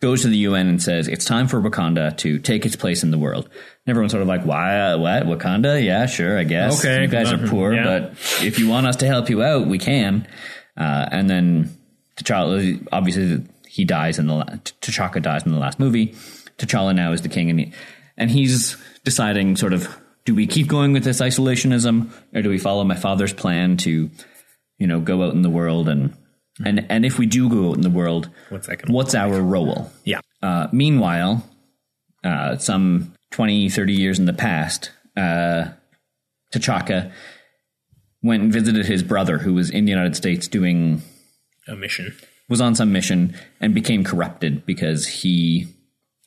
goes 0.00 0.22
to 0.22 0.28
the 0.28 0.38
UN 0.38 0.66
and 0.66 0.82
says 0.82 1.08
it's 1.08 1.24
time 1.24 1.46
for 1.46 1.60
Wakanda 1.60 2.16
to 2.18 2.38
take 2.38 2.64
its 2.66 2.76
place 2.76 3.02
in 3.02 3.10
the 3.10 3.18
world. 3.18 3.44
And 3.44 3.88
everyone's 3.88 4.12
sort 4.12 4.22
of 4.22 4.28
like, 4.28 4.44
"Why? 4.44 4.94
What? 4.94 5.24
Wakanda? 5.24 5.82
Yeah, 5.82 6.06
sure, 6.06 6.38
I 6.38 6.44
guess. 6.44 6.80
Okay, 6.80 7.02
you 7.02 7.08
guys 7.08 7.32
are 7.32 7.46
poor, 7.46 7.74
yeah. 7.74 7.84
but 7.84 8.12
if 8.42 8.58
you 8.58 8.68
want 8.68 8.86
us 8.86 8.96
to 8.96 9.06
help 9.06 9.30
you 9.30 9.42
out, 9.42 9.66
we 9.66 9.78
can." 9.78 10.26
Uh, 10.76 11.08
and 11.10 11.28
then 11.28 11.76
T'Challa, 12.16 12.86
obviously, 12.92 13.44
he 13.66 13.84
dies 13.84 14.18
in 14.18 14.26
the 14.26 14.34
T'Chaka 14.80 15.22
dies 15.22 15.44
in 15.44 15.52
the 15.52 15.58
last 15.58 15.78
movie. 15.78 16.14
T'Challa 16.58 16.94
now 16.94 17.12
is 17.12 17.22
the 17.22 17.28
king, 17.28 17.50
and 17.50 17.60
he, 17.60 17.72
and 18.16 18.30
he's 18.30 18.76
deciding 19.04 19.56
sort 19.56 19.72
of 19.72 19.88
do 20.24 20.34
we 20.34 20.46
keep 20.46 20.66
going 20.66 20.92
with 20.92 21.04
this 21.04 21.20
isolationism 21.20 22.10
or 22.34 22.42
do 22.42 22.50
we 22.50 22.58
follow 22.58 22.84
my 22.84 22.94
father's 22.94 23.32
plan 23.32 23.76
to 23.78 24.10
you 24.78 24.86
know 24.86 25.00
go 25.00 25.22
out 25.22 25.34
in 25.34 25.42
the 25.42 25.50
world 25.50 25.88
and 25.88 26.14
and 26.64 26.86
and 26.90 27.04
if 27.06 27.18
we 27.18 27.26
do 27.26 27.48
go 27.48 27.70
out 27.70 27.76
in 27.76 27.82
the 27.82 27.90
world 27.90 28.28
What's 28.50 28.68
what's 28.88 29.14
our 29.14 29.40
role 29.40 29.90
Yeah. 30.04 30.20
uh, 30.42 30.68
meanwhile 30.72 31.44
uh, 32.24 32.56
some 32.58 33.12
20 33.30 33.68
30 33.70 33.92
years 33.92 34.18
in 34.18 34.26
the 34.26 34.32
past 34.32 34.90
uh, 35.16 35.68
T'Chaka 36.52 37.12
went 38.22 38.42
and 38.42 38.52
visited 38.52 38.86
his 38.86 39.02
brother 39.02 39.38
who 39.38 39.54
was 39.54 39.70
in 39.70 39.84
the 39.84 39.90
United 39.90 40.16
States 40.16 40.48
doing 40.48 41.02
A 41.68 41.76
mission. 41.76 42.14
was 42.48 42.60
on 42.60 42.74
some 42.74 42.92
mission 42.92 43.34
and 43.60 43.74
became 43.74 44.04
corrupted 44.04 44.66
because 44.66 45.06
he 45.06 45.66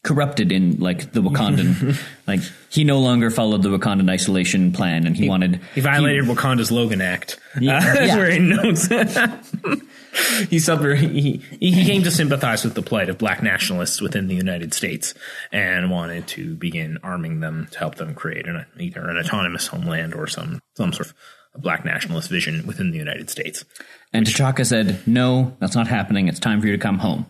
corrupted 0.04 0.52
in 0.52 0.78
like 0.80 1.14
the 1.14 1.22
Wakandan 1.22 1.98
like 2.28 2.42
he 2.70 2.84
no 2.84 3.00
longer 3.00 3.30
followed 3.32 3.64
the 3.64 3.70
Wakandan 3.70 4.10
isolation 4.10 4.72
plan 4.74 5.08
and 5.08 5.16
he, 5.16 5.30
wanted 5.30 5.62
He 5.74 5.82
violated 5.82 6.26
Wakanda's 6.26 6.72
Logan 6.72 7.02
Act. 7.02 7.40
Yeah. 7.60 7.78
Uh, 7.78 7.82
that's 7.94 8.08
Yeah. 8.08 8.18
where 8.18 8.30
he 8.32 8.40
knows. 8.40 8.88
he 10.50 10.60
suffered. 10.60 11.00
He, 11.00 11.38
he 11.60 11.72
he 11.72 11.86
came 11.86 12.04
to 12.04 12.12
sympathize 12.12 12.64
with 12.64 12.76
the 12.76 12.82
plight 12.82 13.10
of 13.10 13.18
black 13.18 13.42
nationalists 13.42 14.02
within 14.02 14.28
the 14.28 14.36
United 14.36 14.74
States 14.74 15.14
and 15.52 15.90
wanted 15.90 16.28
to 16.28 16.56
begin 16.56 16.98
arming 17.04 17.40
them 17.40 17.68
to 17.72 17.80
help 17.80 17.96
them 17.96 18.14
create 18.14 18.48
an, 18.48 18.66
either 18.80 19.08
an 19.10 19.18
autonomous 19.18 19.68
homeland 19.68 20.14
or 20.14 20.28
some 20.28 20.60
some 20.76 20.92
sort 20.94 21.08
of 21.56 21.62
black 21.62 21.86
nationalist 21.86 22.30
vision 22.30 22.66
within 22.68 22.92
the 22.92 22.98
United 22.98 23.30
States. 23.30 23.64
and 24.12 24.26
T'Chaka 24.26 24.66
said 24.66 25.00
no 25.08 25.56
that's 25.60 25.76
not 25.76 25.88
happening 25.88 26.28
it's 26.28 26.40
time 26.40 26.60
for 26.60 26.68
you 26.68 26.74
to 26.74 26.82
come 26.82 26.98
home 27.00 27.26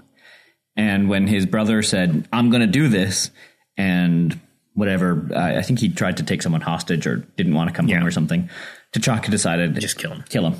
and 0.75 1.09
when 1.09 1.27
his 1.27 1.45
brother 1.45 1.81
said 1.81 2.27
I'm 2.33 2.49
going 2.49 2.61
to 2.61 2.67
do 2.67 2.87
this 2.87 3.29
and 3.77 4.39
whatever 4.73 5.29
I 5.35 5.57
I 5.57 5.61
think 5.61 5.79
he 5.79 5.89
tried 5.89 6.17
to 6.17 6.23
take 6.23 6.41
someone 6.41 6.61
hostage 6.61 7.05
or 7.07 7.17
didn't 7.37 7.53
want 7.53 7.69
to 7.69 7.75
come 7.75 7.87
home 7.87 8.01
Yeah. 8.01 8.05
or 8.05 8.11
something 8.11 8.49
T'Chaka 8.93 9.29
decided 9.31 9.79
Just 9.79 9.97
kill 9.97 10.11
him. 10.11 10.23
kill 10.29 10.45
him. 10.47 10.59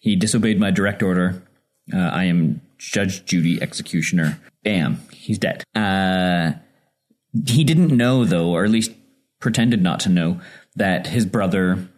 He 0.00 0.14
disobeyed 0.16 0.60
my 0.60 0.70
direct 0.70 1.02
order. 1.02 1.42
Uh, 1.92 1.96
I 1.98 2.24
am 2.24 2.60
Judge 2.78 3.24
Judy 3.24 3.60
executioner. 3.60 4.38
Bam, 4.62 5.00
he's 5.10 5.38
dead. 5.38 5.64
Uh, 5.74 6.52
he 7.46 7.64
didn't 7.64 7.88
know, 7.96 8.24
though, 8.24 8.50
or 8.50 8.64
at 8.64 8.70
least 8.70 8.92
pretended 9.40 9.82
not 9.82 9.98
to 10.00 10.08
know, 10.08 10.40
that 10.76 11.08
his 11.08 11.26
brother 11.26 11.88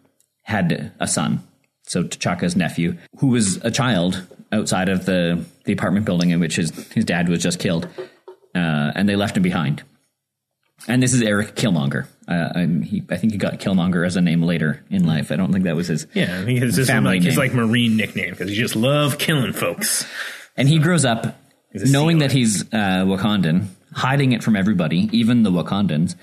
had 0.43 0.91
a 0.99 1.07
son. 1.07 1.43
So 1.83 2.03
T'Chaka's 2.03 2.55
nephew, 2.55 2.97
who 3.19 3.27
was 3.27 3.57
a 3.57 3.69
child 3.71 4.25
outside 4.51 4.89
of 4.89 5.05
the, 5.05 5.45
the 5.67 5.73
apartment 5.73 6.05
building 6.05 6.31
in 6.31 6.39
which 6.39 6.55
his, 6.55 6.71
his 6.93 7.05
dad 7.05 7.29
was 7.29 7.41
just 7.41 7.59
killed, 7.59 7.87
uh, 8.55 8.91
and 8.95 9.07
they 9.07 9.15
left 9.15 9.37
him 9.37 9.43
behind. 9.43 9.83
And 10.87 11.01
this 11.01 11.13
is 11.13 11.21
Eric 11.21 11.55
Killmonger. 11.55 12.07
Uh, 12.27 12.49
I'm, 12.55 12.81
he, 12.81 13.03
I 13.09 13.17
think 13.17 13.33
he 13.33 13.37
got 13.37 13.59
Killmonger 13.59 14.05
as 14.05 14.15
a 14.15 14.21
name 14.21 14.41
later 14.41 14.83
in 14.89 15.05
life. 15.05 15.31
I 15.31 15.35
don't 15.35 15.51
think 15.51 15.65
that 15.65 15.75
was 15.75 15.87
his 15.87 16.07
Yeah, 16.13 16.39
I 16.39 16.45
think 16.45 16.61
his, 16.61 16.75
his, 16.75 16.87
Family 16.87 17.17
like, 17.17 17.23
his 17.23 17.37
like 17.37 17.53
marine 17.53 17.97
nickname 17.97 18.31
because 18.31 18.49
he 18.49 18.55
just 18.55 18.75
loved 18.75 19.19
killing 19.19 19.53
folks. 19.53 20.05
And 20.55 20.67
he 20.67 20.79
grows 20.79 21.05
up 21.05 21.35
knowing 21.73 22.19
that 22.19 22.31
he's 22.31 22.61
uh, 22.73 23.05
Wakandan, 23.05 23.67
hiding 23.93 24.31
it 24.31 24.43
from 24.43 24.55
everybody, 24.55 25.09
even 25.11 25.43
the 25.43 25.51
Wakandans, 25.51 26.15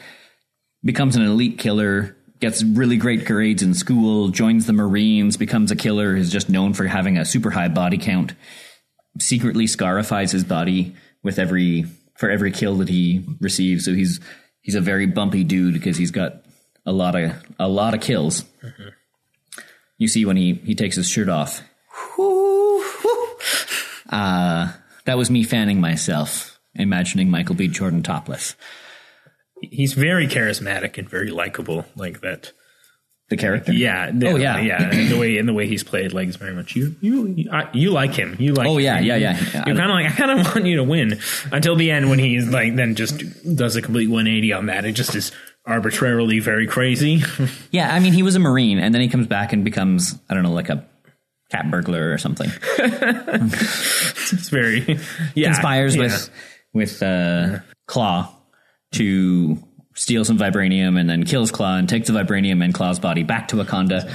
becomes 0.83 1.17
an 1.17 1.23
elite 1.23 1.59
killer, 1.59 2.17
gets 2.41 2.63
really 2.63 2.97
great 2.97 3.25
grades 3.25 3.63
in 3.63 3.75
school, 3.75 4.29
joins 4.29 4.67
the 4.67 4.73
Marines, 4.73 5.37
becomes 5.37 5.71
a 5.71 5.77
killer, 5.77 6.17
is 6.17 6.31
just 6.31 6.49
known 6.49 6.75
for 6.75 6.87
having 6.87 7.19
a 7.19 7.25
super 7.25 7.51
high 7.51 7.69
body 7.69 7.99
count, 7.99 8.35
secretly 9.19 9.67
scarifies 9.67 10.33
his 10.33 10.45
body 10.45 10.95
with 11.23 11.39
every 11.39 11.87
for 12.17 12.31
every 12.31 12.53
kill 12.53 12.77
that 12.77 12.89
he 12.89 13.25
receives. 13.41 13.85
So 13.85 13.93
he's 13.93 14.21
he's 14.61 14.75
a 14.75 14.81
very 14.81 15.07
bumpy 15.07 15.45
dude 15.45 15.75
because 15.75 15.97
he's 15.97 16.11
got 16.11 16.45
a 16.87 16.93
lot 16.93 17.15
of 17.15 17.33
a 17.59 17.69
lot 17.69 17.95
of 17.95 18.01
kills. 18.01 18.45
You 19.99 20.09
see 20.09 20.25
when 20.25 20.37
he 20.37 20.55
he 20.55 20.75
takes 20.75 20.97
his 20.97 21.09
shirt 21.09 21.29
off. 21.29 21.63
Uh, 24.09 24.73
that 25.07 25.17
was 25.19 25.31
me 25.31 25.43
fanning 25.43 25.81
myself, 25.81 26.61
imagining 26.75 27.31
Michael 27.31 27.57
B. 27.57 27.67
Jordan 27.67 28.03
topless. 28.03 28.55
He's 29.61 29.95
very 29.95 30.29
charismatic 30.29 30.99
and 30.99 31.09
very 31.09 31.31
likable, 31.31 31.87
like 31.97 32.21
that. 32.21 32.53
The 33.31 33.37
character? 33.39 33.73
Yeah. 33.73 34.11
Oh, 34.13 34.37
yeah. 34.37 34.61
yeah. 34.61 34.83
And 34.83 35.09
the 35.09 35.19
way 35.19 35.39
and 35.39 35.49
the 35.49 35.55
way 35.55 35.67
he's 35.67 35.83
played, 35.83 36.13
like, 36.13 36.29
is 36.29 36.37
very 36.37 36.53
much 36.53 36.77
you. 36.77 36.95
You 37.01 37.27
you, 37.29 37.51
I, 37.51 37.71
you 37.73 37.91
like 37.91 38.15
him. 38.15 38.37
You 38.39 38.53
like. 38.53 38.67
Oh, 38.67 38.77
yeah, 38.77 38.99
him. 38.99 39.05
yeah, 39.05 39.17
yeah. 39.17 39.65
You're 39.67 39.77
kind 39.77 39.91
of 39.91 39.95
like 39.95 40.07
I 40.07 40.11
kind 40.11 40.31
of 40.31 40.47
want 40.47 40.67
you 40.67 40.77
to 40.77 40.85
win 40.85 41.19
until 41.51 41.75
the 41.75 41.91
end 41.91 42.11
when 42.11 42.19
he's 42.19 42.47
like 42.49 42.77
then 42.77 42.95
just 42.95 43.23
does 43.57 43.77
a 43.77 43.83
complete 43.83 44.09
180 44.09 44.53
on 44.53 44.67
that. 44.67 44.85
It 44.85 44.93
just 44.93 45.15
is 45.15 45.33
arbitrarily 45.67 46.41
very 46.41 46.67
crazy. 46.67 47.23
Yeah, 47.71 47.93
I 47.93 47.99
mean, 47.99 48.13
he 48.13 48.23
was 48.23 48.37
a 48.37 48.39
Marine, 48.39 48.79
and 48.79 48.95
then 48.95 49.03
he 49.03 49.09
comes 49.09 49.27
back 49.27 49.53
and 49.53 49.65
becomes, 49.65 50.17
I 50.31 50.35
don't 50.35 50.45
know, 50.45 50.53
like 50.53 50.69
a 50.69 50.87
cat 51.51 51.71
burglar 51.73 52.13
or 52.13 52.19
something. 52.19 52.49
it's 52.79 54.49
very 54.49 55.01
yeah. 55.35 55.53
Conspires 55.53 55.97
yeah. 55.97 56.03
with 56.03 56.31
with 56.73 57.03
uh, 57.03 57.59
Claw 57.89 58.33
to 58.93 59.59
steal 59.95 60.25
some 60.25 60.39
vibranium 60.39 60.99
and 60.99 61.09
then 61.09 61.25
kills 61.25 61.51
Claw 61.51 61.77
and 61.77 61.89
takes 61.89 62.09
the 62.09 62.13
vibranium 62.13 62.63
and 62.63 62.75
Claw's 62.75 62.99
body 62.99 63.23
back 63.23 63.49
to 63.49 63.57
Wakanda, 63.57 64.11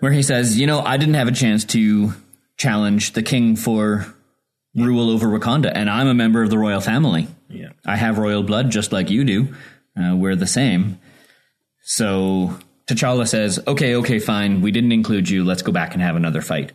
where 0.00 0.12
he 0.12 0.22
says, 0.22 0.58
"You 0.58 0.66
know, 0.66 0.80
I 0.80 0.96
didn't 0.96 1.14
have 1.14 1.28
a 1.28 1.32
chance 1.32 1.64
to 1.66 2.12
challenge 2.56 3.12
the 3.12 3.22
king 3.22 3.56
for 3.56 4.06
rule 4.74 5.10
over 5.10 5.28
Wakanda, 5.28 5.72
and 5.74 5.88
I'm 5.88 6.06
a 6.06 6.14
member 6.14 6.42
of 6.42 6.50
the 6.50 6.58
royal 6.58 6.80
family. 6.80 7.28
Yeah. 7.48 7.70
I 7.84 7.96
have 7.96 8.18
royal 8.18 8.42
blood 8.42 8.70
just 8.70 8.92
like 8.92 9.10
you 9.10 9.24
do. 9.24 9.54
Uh, 9.98 10.14
we're 10.14 10.36
the 10.36 10.46
same. 10.46 10.98
So 11.82 12.58
T'Challa 12.86 13.26
says, 13.26 13.58
"Okay, 13.66 13.94
okay, 13.96 14.18
fine. 14.18 14.60
We 14.60 14.70
didn't 14.70 14.92
include 14.92 15.28
you. 15.28 15.44
Let's 15.44 15.62
go 15.62 15.72
back 15.72 15.94
and 15.94 16.02
have 16.02 16.16
another 16.16 16.42
fight." 16.42 16.72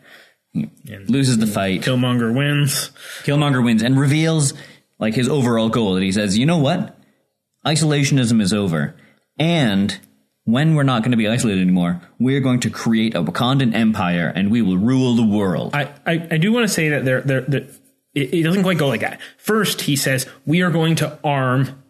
He 0.53 0.67
loses 1.07 1.37
the 1.37 1.47
fight. 1.47 1.81
Killmonger 1.81 2.35
wins. 2.35 2.91
Killmonger 3.23 3.63
wins 3.63 3.81
and 3.81 3.97
reveals 3.97 4.53
like 4.99 5.13
his 5.13 5.29
overall 5.29 5.69
goal. 5.69 5.95
And 5.95 6.03
he 6.03 6.11
says, 6.11 6.37
"You 6.37 6.45
know 6.45 6.57
what? 6.57 6.97
Isolationism 7.65 8.41
is 8.41 8.53
over, 8.53 8.95
and." 9.37 9.99
When 10.43 10.73
we're 10.73 10.83
not 10.83 11.03
going 11.03 11.11
to 11.11 11.17
be 11.17 11.27
isolated 11.27 11.61
anymore, 11.61 12.01
we're 12.17 12.41
going 12.41 12.61
to 12.61 12.71
create 12.71 13.13
a 13.13 13.21
Wakandan 13.21 13.75
empire 13.75 14.33
and 14.35 14.49
we 14.49 14.63
will 14.63 14.75
rule 14.75 15.15
the 15.15 15.23
world. 15.23 15.75
I, 15.75 15.93
I, 16.03 16.27
I 16.31 16.37
do 16.37 16.51
want 16.51 16.67
to 16.67 16.73
say 16.73 16.89
that 16.89 17.05
there 17.05 17.21
there 17.21 17.41
that 17.41 17.69
it, 18.15 18.33
it 18.33 18.43
doesn't 18.43 18.63
quite 18.63 18.79
go 18.79 18.87
like 18.87 19.01
that. 19.01 19.21
First, 19.37 19.81
he 19.81 19.95
says 19.95 20.27
we 20.43 20.61
are 20.63 20.71
going 20.71 20.95
to 20.95 21.19
arm 21.23 21.83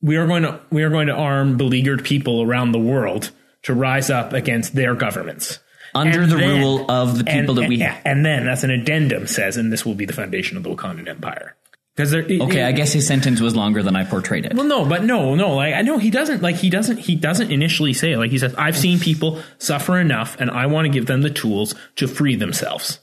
we 0.00 0.16
are 0.16 0.26
going 0.26 0.42
to 0.42 0.60
we 0.70 0.82
are 0.82 0.90
going 0.90 1.08
to 1.08 1.14
arm 1.14 1.56
beleaguered 1.56 2.04
people 2.04 2.42
around 2.42 2.72
the 2.72 2.78
world 2.78 3.30
to 3.62 3.74
rise 3.74 4.10
up 4.10 4.32
against 4.32 4.74
their 4.74 4.94
governments 4.94 5.58
Under 5.94 6.22
And 6.22 6.30
the 6.30 6.36
rule 6.36 6.90
of 6.90 7.18
the 7.18 7.24
people 7.24 7.54
that 7.56 7.68
we 7.68 7.82
and, 7.82 7.98
and 8.04 8.24
then 8.24 8.44
that's 8.44 8.64
an 8.64 8.70
addendum 8.70 9.26
says, 9.26 9.56
and 9.56 9.72
this 9.72 9.84
will 9.84 9.94
be 9.94 10.04
the 10.04 10.12
foundation 10.12 10.56
of 10.56 10.62
the 10.62 10.70
Wakandan 10.74 11.08
Empire. 11.08 11.56
Because 11.98 12.14
Okay, 12.14 12.60
it- 12.60 12.66
I 12.66 12.72
guess 12.72 12.92
his 12.92 13.06
sentence 13.06 13.40
was 13.40 13.56
longer 13.56 13.82
than 13.82 13.96
I 13.96 14.04
portrayed 14.04 14.46
it. 14.46 14.54
well, 14.54 14.64
no, 14.66 14.84
but 14.84 15.02
no, 15.02 15.34
no. 15.34 15.54
Like 15.56 15.74
I 15.74 15.82
know 15.82 15.98
he 15.98 16.10
doesn't. 16.10 16.42
Like 16.42 16.54
he 16.56 16.70
doesn't. 16.70 16.98
He 16.98 17.16
doesn't 17.16 17.50
initially 17.50 17.92
say 17.92 18.12
it. 18.12 18.18
Like 18.18 18.30
he 18.30 18.38
says, 18.38 18.54
"I've 18.56 18.76
seen 18.76 19.00
people 19.00 19.40
suffer 19.58 19.98
enough, 19.98 20.36
and 20.40 20.50
I 20.50 20.66
want 20.66 20.86
to 20.86 20.90
give 20.90 21.06
them 21.06 21.22
the 21.22 21.30
tools 21.30 21.74
to 21.96 22.06
free 22.06 22.36
themselves." 22.36 23.00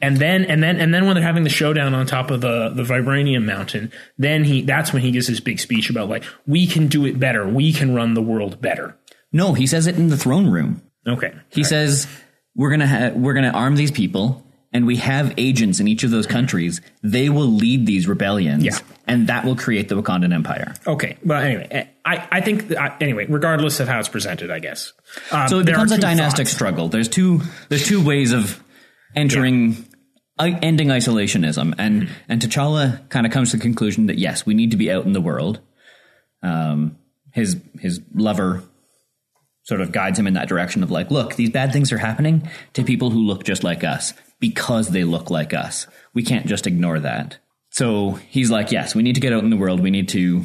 And 0.00 0.18
then, 0.18 0.44
and 0.44 0.62
then, 0.62 0.76
and 0.78 0.92
then 0.92 1.06
when 1.06 1.14
they're 1.14 1.24
having 1.24 1.44
the 1.44 1.48
showdown 1.50 1.94
on 1.94 2.04
top 2.06 2.30
of 2.30 2.40
the 2.42 2.68
the 2.70 2.82
vibranium 2.82 3.44
mountain, 3.44 3.92
then 4.18 4.44
he 4.44 4.62
that's 4.62 4.92
when 4.92 5.02
he 5.02 5.10
gives 5.10 5.26
his 5.26 5.40
big 5.40 5.58
speech 5.60 5.88
about 5.88 6.08
like 6.08 6.24
we 6.46 6.66
can 6.66 6.88
do 6.88 7.06
it 7.06 7.18
better, 7.18 7.46
we 7.48 7.72
can 7.72 7.94
run 7.94 8.14
the 8.14 8.22
world 8.22 8.60
better. 8.60 8.96
No, 9.32 9.54
he 9.54 9.66
says 9.66 9.86
it 9.86 9.96
in 9.96 10.08
the 10.08 10.16
throne 10.16 10.48
room. 10.50 10.82
Okay, 11.06 11.32
He 11.50 11.62
says 11.64 12.06
we're 12.54 12.70
gonna 12.70 12.86
ha- 12.86 13.12
we're 13.14 13.34
gonna 13.34 13.50
arm 13.52 13.76
these 13.76 13.90
people, 13.92 14.44
and 14.76 14.86
we 14.86 14.96
have 14.96 15.32
agents 15.38 15.80
in 15.80 15.88
each 15.88 16.04
of 16.04 16.10
those 16.10 16.26
countries. 16.26 16.80
They 17.02 17.30
will 17.30 17.48
lead 17.48 17.86
these 17.86 18.06
rebellions, 18.06 18.62
Yeah. 18.62 18.78
and 19.06 19.26
that 19.28 19.44
will 19.46 19.56
create 19.56 19.88
the 19.88 19.94
Wakandan 20.00 20.34
Empire. 20.34 20.74
okay. 20.86 21.16
Well, 21.24 21.40
anyway, 21.40 21.88
I 22.04 22.28
I 22.30 22.40
think 22.42 22.68
that, 22.68 23.00
anyway, 23.00 23.24
regardless 23.28 23.80
of 23.80 23.88
how 23.88 23.98
it's 23.98 24.08
presented, 24.10 24.50
I 24.50 24.58
guess. 24.58 24.92
Um, 25.32 25.48
So 25.48 25.58
it 25.60 25.66
becomes 25.66 25.92
a 25.92 25.98
dynastic 25.98 26.46
thoughts. 26.46 26.54
struggle. 26.54 26.88
There's 26.90 27.08
two 27.08 27.40
there's 27.70 27.86
two 27.86 28.04
ways 28.04 28.32
of 28.32 28.62
entering. 29.14 29.84
I 30.38 30.50
ending 30.50 30.88
isolationism 30.88 31.74
and 31.78 32.08
and 32.28 32.42
T'Challa 32.42 33.08
kind 33.08 33.24
of 33.24 33.32
comes 33.32 33.52
to 33.52 33.56
the 33.56 33.62
conclusion 33.62 34.06
that 34.06 34.18
yes, 34.18 34.44
we 34.44 34.52
need 34.52 34.72
to 34.72 34.76
be 34.76 34.92
out 34.92 35.06
in 35.06 35.14
the 35.14 35.20
world. 35.22 35.60
Um, 36.42 36.98
his 37.32 37.56
his 37.80 38.00
lover 38.14 38.62
sort 39.62 39.80
of 39.80 39.90
guides 39.92 40.18
him 40.18 40.26
in 40.26 40.34
that 40.34 40.48
direction 40.48 40.82
of 40.82 40.90
like, 40.90 41.10
look, 41.10 41.34
these 41.36 41.50
bad 41.50 41.72
things 41.72 41.90
are 41.90 41.98
happening 41.98 42.48
to 42.74 42.84
people 42.84 43.10
who 43.10 43.20
look 43.20 43.42
just 43.44 43.64
like 43.64 43.82
us 43.82 44.12
because 44.40 44.88
they 44.88 45.04
look 45.04 45.30
like 45.30 45.54
us. 45.54 45.86
We 46.14 46.22
can't 46.22 46.46
just 46.46 46.66
ignore 46.66 47.00
that. 47.00 47.38
So 47.70 48.12
he's 48.12 48.50
like, 48.50 48.72
yes, 48.72 48.94
we 48.94 49.02
need 49.02 49.14
to 49.16 49.20
get 49.20 49.32
out 49.32 49.44
in 49.44 49.50
the 49.50 49.56
world. 49.56 49.80
We 49.80 49.90
need 49.90 50.08
to 50.10 50.44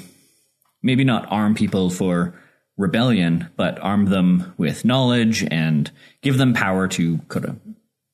maybe 0.83 1.03
not 1.03 1.31
arm 1.31 1.55
people 1.55 1.89
for 1.89 2.33
rebellion, 2.77 3.49
but 3.55 3.79
arm 3.79 4.05
them 4.05 4.53
with 4.57 4.83
knowledge 4.85 5.45
and 5.49 5.91
give 6.21 6.37
them 6.37 6.53
power 6.53 6.87
to 6.89 7.19
kind 7.29 7.45
of 7.45 7.59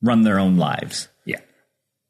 run 0.02 0.22
their 0.22 0.38
own 0.38 0.56
lives. 0.56 1.08
Yeah. 1.24 1.40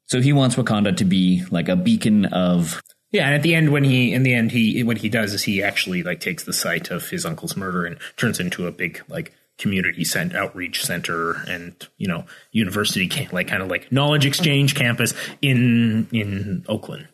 So 0.05 0.21
he 0.21 0.33
wants 0.33 0.55
Wakanda 0.55 0.95
to 0.97 1.05
be 1.05 1.43
like 1.49 1.69
a 1.69 1.75
beacon 1.75 2.25
of 2.25 2.81
Yeah, 3.11 3.25
and 3.25 3.35
at 3.35 3.41
the 3.41 3.55
end, 3.55 3.71
when 3.71 3.83
he 3.83 4.13
in 4.13 4.23
the 4.23 4.33
end 4.33 4.51
he 4.51 4.83
what 4.83 4.99
he 4.99 5.09
does 5.09 5.33
is 5.33 5.43
he 5.43 5.63
actually 5.63 6.03
like 6.03 6.19
takes 6.19 6.43
the 6.43 6.53
site 6.53 6.91
of 6.91 7.09
his 7.09 7.25
uncle's 7.25 7.57
murder 7.57 7.85
and 7.85 7.97
turns 8.17 8.39
into 8.39 8.67
a 8.67 8.71
big 8.71 9.01
like 9.07 9.33
community 9.59 10.03
cent 10.05 10.33
outreach 10.33 10.83
center 10.83 11.33
and 11.47 11.87
you 11.97 12.07
know 12.07 12.25
university 12.51 13.27
like 13.31 13.47
kind 13.47 13.61
of 13.61 13.67
like 13.67 13.91
knowledge 13.91 14.25
exchange 14.25 14.73
campus 14.73 15.13
in 15.41 16.07
in 16.11 16.65
Oakland. 16.67 17.07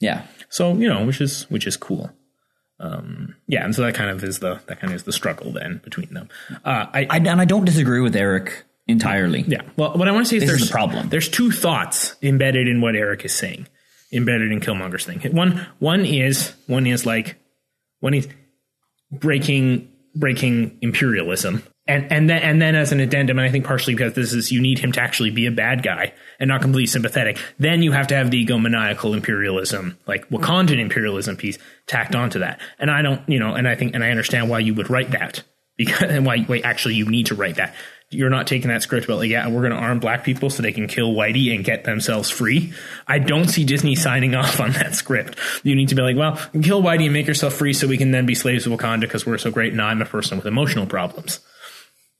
yeah. 0.00 0.26
So 0.48 0.74
you 0.74 0.88
know, 0.88 1.04
which 1.04 1.20
is 1.20 1.44
which 1.50 1.66
is 1.66 1.76
cool. 1.76 2.10
Um, 2.78 3.36
yeah, 3.46 3.64
and 3.64 3.74
so 3.74 3.82
that 3.82 3.94
kind 3.94 4.10
of 4.10 4.22
is 4.22 4.38
the 4.38 4.60
that 4.66 4.80
kind 4.80 4.92
of 4.92 4.96
is 4.96 5.04
the 5.04 5.12
struggle 5.12 5.52
then 5.52 5.80
between 5.82 6.12
them. 6.12 6.28
Uh, 6.64 6.86
I, 6.92 7.06
I, 7.08 7.16
and 7.18 7.40
I 7.40 7.44
don't 7.44 7.64
disagree 7.64 8.00
with 8.00 8.14
Eric 8.14 8.64
entirely. 8.86 9.44
yeah. 9.46 9.62
Well, 9.76 9.94
what 9.96 10.08
I 10.08 10.12
want 10.12 10.26
to 10.26 10.30
say 10.30 10.36
is 10.36 10.42
This 10.42 10.50
is 10.52 10.58
there's 10.58 10.68
the 10.68 10.72
problem. 10.72 11.08
There's 11.08 11.28
two 11.28 11.50
thoughts 11.50 12.16
embedded 12.22 12.68
in 12.68 12.80
what 12.80 12.94
Eric 12.94 13.24
is 13.24 13.34
saying, 13.34 13.66
embedded 14.12 14.52
in 14.52 14.60
Killmonger's 14.60 15.04
thing. 15.04 15.20
One 15.32 15.66
one 15.78 16.04
is 16.04 16.52
one 16.66 16.86
is 16.86 17.06
like 17.06 17.36
one 18.00 18.14
is 18.14 18.28
breaking 19.10 19.88
breaking 20.18 20.78
imperialism. 20.82 21.62
And 21.88 22.10
and 22.10 22.28
then 22.28 22.42
and 22.42 22.60
then 22.60 22.74
as 22.74 22.90
an 22.90 22.98
addendum, 22.98 23.38
and 23.38 23.46
I 23.46 23.52
think 23.52 23.64
partially 23.64 23.94
because 23.94 24.14
this 24.14 24.32
is 24.32 24.50
you 24.50 24.60
need 24.60 24.80
him 24.80 24.90
to 24.92 25.00
actually 25.00 25.30
be 25.30 25.46
a 25.46 25.52
bad 25.52 25.84
guy 25.84 26.14
and 26.40 26.48
not 26.48 26.60
completely 26.60 26.86
sympathetic. 26.86 27.38
Then 27.60 27.82
you 27.82 27.92
have 27.92 28.08
to 28.08 28.16
have 28.16 28.32
the 28.32 28.44
egomaniacal 28.44 29.14
imperialism, 29.14 29.96
like 30.04 30.28
Wakandan 30.28 30.80
imperialism 30.80 31.36
piece 31.36 31.58
tacked 31.86 32.16
onto 32.16 32.40
that. 32.40 32.60
And 32.80 32.90
I 32.90 33.02
don't, 33.02 33.26
you 33.28 33.38
know, 33.38 33.54
and 33.54 33.68
I 33.68 33.76
think 33.76 33.94
and 33.94 34.02
I 34.02 34.10
understand 34.10 34.50
why 34.50 34.58
you 34.58 34.74
would 34.74 34.90
write 34.90 35.12
that 35.12 35.44
because 35.76 36.10
and 36.10 36.26
why 36.26 36.44
wait 36.48 36.64
actually 36.64 36.94
you 36.94 37.08
need 37.08 37.26
to 37.26 37.36
write 37.36 37.56
that. 37.56 37.74
You're 38.10 38.30
not 38.30 38.46
taking 38.46 38.68
that 38.68 38.82
script 38.82 39.06
about 39.06 39.18
like 39.18 39.30
yeah 39.30 39.48
we're 39.48 39.62
going 39.62 39.72
to 39.72 39.78
arm 39.78 39.98
black 39.98 40.22
people 40.24 40.48
so 40.48 40.62
they 40.62 40.72
can 40.72 40.86
kill 40.86 41.12
Whitey 41.12 41.54
and 41.54 41.64
get 41.64 41.84
themselves 41.84 42.30
free. 42.30 42.72
I 43.06 43.18
don't 43.18 43.48
see 43.48 43.64
Disney 43.64 43.96
signing 43.96 44.34
off 44.36 44.60
on 44.60 44.72
that 44.72 44.94
script. 44.94 45.38
You 45.64 45.74
need 45.74 45.88
to 45.88 45.94
be 45.94 46.02
like 46.02 46.16
well 46.16 46.36
kill 46.62 46.82
Whitey 46.82 47.04
and 47.04 47.12
make 47.12 47.26
yourself 47.26 47.54
free 47.54 47.72
so 47.72 47.86
we 47.86 47.98
can 47.98 48.12
then 48.12 48.26
be 48.26 48.34
slaves 48.34 48.66
of 48.66 48.72
Wakanda 48.72 49.00
because 49.00 49.26
we're 49.26 49.38
so 49.38 49.50
great 49.50 49.72
and 49.72 49.82
I'm 49.82 50.02
a 50.02 50.06
person 50.06 50.36
with 50.36 50.46
emotional 50.46 50.86
problems 50.86 51.40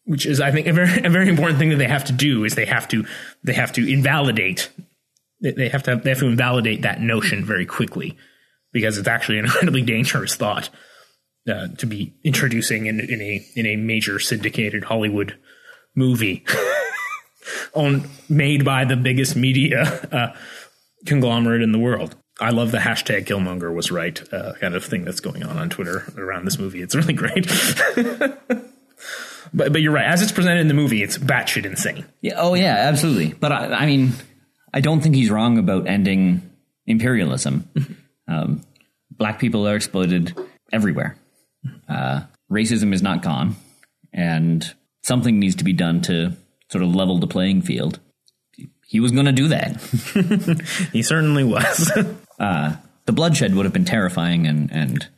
which 0.07 0.25
is 0.25 0.40
I 0.40 0.53
think 0.53 0.66
a 0.66 0.72
very 0.72 1.05
a 1.05 1.11
very 1.11 1.29
important 1.29 1.59
thing 1.59 1.70
that 1.70 1.77
they 1.77 1.88
have 1.88 2.05
to 2.07 2.12
do 2.12 2.44
is 2.44 2.55
they 2.55 2.64
have 2.64 2.88
to 2.88 3.05
they 3.44 3.53
have 3.53 3.72
to 3.72 3.87
invalidate 3.87 4.70
they- 5.40 5.68
have 5.68 5.83
to 5.83 5.96
they 5.96 6.11
have 6.11 6.20
to 6.20 6.27
invalidate 6.27 6.83
that 6.83 7.01
notion 7.01 7.44
very 7.44 7.66
quickly 7.66 8.16
because 8.72 8.99
it's 8.99 9.09
actually 9.09 9.38
an 9.38 9.44
incredibly 9.46 9.83
dangerous 9.83 10.35
thought 10.35 10.70
uh, 11.49 11.68
to 11.79 11.87
be 11.87 12.14
introducing 12.25 12.87
in, 12.87 13.01
in 13.01 13.20
a 13.20 13.46
in 13.55 13.66
a 13.66 13.77
major 13.77 14.18
syndicated 14.18 14.85
Hollywood 14.85 15.37
movie 15.96 16.44
on 17.74 18.09
made 18.28 18.64
by 18.64 18.85
the 18.85 18.96
biggest 18.96 19.35
media 19.35 19.82
uh, 20.12 20.37
conglomerate 21.06 21.62
in 21.62 21.72
the 21.72 21.78
world. 21.78 22.14
I 22.38 22.50
love 22.50 22.70
the 22.70 22.78
hashtag 22.78 23.24
Killmonger 23.26 23.74
was 23.74 23.90
right 23.90 24.22
uh, 24.32 24.52
kind 24.61 24.74
of 24.74 24.85
thing 24.85 25.04
that's 25.04 25.20
going 25.20 25.42
on 25.42 25.56
on 25.56 25.70
Twitter 25.70 26.04
around 26.18 26.44
this 26.44 26.59
movie. 26.59 26.82
It's 26.82 26.94
really 26.94 27.14
great. 27.14 27.50
But 29.56 29.72
but 29.72 29.80
you're 29.80 29.92
right. 29.92 30.04
As 30.06 30.22
it's 30.22 30.32
presented 30.32 30.61
in 30.61 30.68
the 30.68 30.74
movie, 30.74 31.02
it's 31.02 31.18
batshit 31.18 31.64
insane. 31.64 32.04
Yeah, 32.20 32.35
oh 32.37 32.54
yeah, 32.54 32.74
absolutely. 32.76 33.32
But 33.32 33.52
I, 33.52 33.72
I 33.72 33.87
mean, 33.87 34.12
I 34.72 34.80
don't 34.80 35.00
think 35.00 35.14
he's 35.14 35.30
wrong 35.30 35.59
about 35.59 35.87
ending 35.87 36.42
imperialism. 36.87 37.68
um, 38.28 38.62
black 39.11 39.38
people 39.38 39.66
are 39.66 39.76
exploited 39.76 40.38
everywhere. 40.72 41.16
Uh, 41.88 42.22
racism 42.50 42.92
is 42.92 43.02
not 43.02 43.22
gone, 43.22 43.56
and 44.12 44.74
something 45.06 45.38
needs 45.38 45.54
to 45.54 45.64
be 45.64 45.72
done 45.72 46.02
to 46.02 46.36
sort 46.68 46.82
of 46.82 46.94
level 46.94 47.18
the 47.18 47.28
playing 47.28 47.62
field. 47.62 48.00
He 48.88 49.00
was 49.00 49.12
going 49.12 49.26
to 49.26 49.32
do 49.32 49.48
that. 49.48 49.80
He 50.92 51.02
certainly 51.02 51.44
was. 51.44 51.92
Uh, 52.38 52.76
the 53.06 53.12
bloodshed 53.12 53.54
would 53.54 53.64
have 53.64 53.72
been 53.72 53.86
terrifying 53.86 54.46
and 54.46 54.70
and 54.70 55.08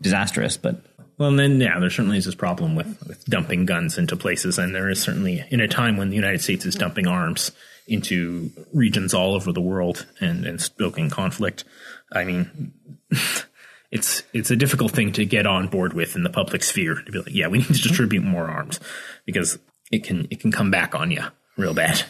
disastrous, 0.00 0.56
but 0.56 0.84
well, 1.18 1.30
and 1.30 1.36
then 1.36 1.60
yeah, 1.60 1.80
there 1.80 1.90
certainly 1.90 2.16
is 2.16 2.26
this 2.26 2.36
problem 2.36 2.76
with, 2.76 2.86
with 3.08 3.24
dumping 3.24 3.66
guns 3.66 3.98
into 3.98 4.16
places, 4.16 4.56
and 4.56 4.72
there 4.72 4.88
is 4.88 5.02
certainly 5.02 5.44
in 5.50 5.60
a 5.60 5.66
time 5.66 5.96
when 5.96 6.10
the 6.10 6.14
United 6.14 6.42
States 6.42 6.64
is 6.64 6.76
dumping 6.76 7.08
arms 7.08 7.50
into 7.88 8.52
regions 8.72 9.12
all 9.12 9.34
over 9.34 9.50
the 9.50 9.60
world 9.60 10.06
and 10.20 10.46
and 10.46 10.60
stoking 10.60 11.10
conflict. 11.10 11.64
I 12.12 12.22
mean. 12.22 12.72
It's 13.90 14.22
it's 14.32 14.50
a 14.50 14.56
difficult 14.56 14.92
thing 14.92 15.12
to 15.12 15.24
get 15.24 15.46
on 15.46 15.66
board 15.66 15.92
with 15.92 16.14
in 16.14 16.22
the 16.22 16.30
public 16.30 16.62
sphere 16.62 17.02
to 17.04 17.12
be 17.12 17.18
like, 17.18 17.34
yeah, 17.34 17.48
we 17.48 17.58
need 17.58 17.66
to 17.66 17.72
distribute 17.72 18.22
more 18.22 18.48
arms 18.48 18.78
because 19.26 19.58
it 19.90 20.04
can 20.04 20.28
it 20.30 20.40
can 20.40 20.52
come 20.52 20.70
back 20.70 20.94
on 20.94 21.10
you 21.10 21.24
real 21.56 21.74
bad. 21.74 22.04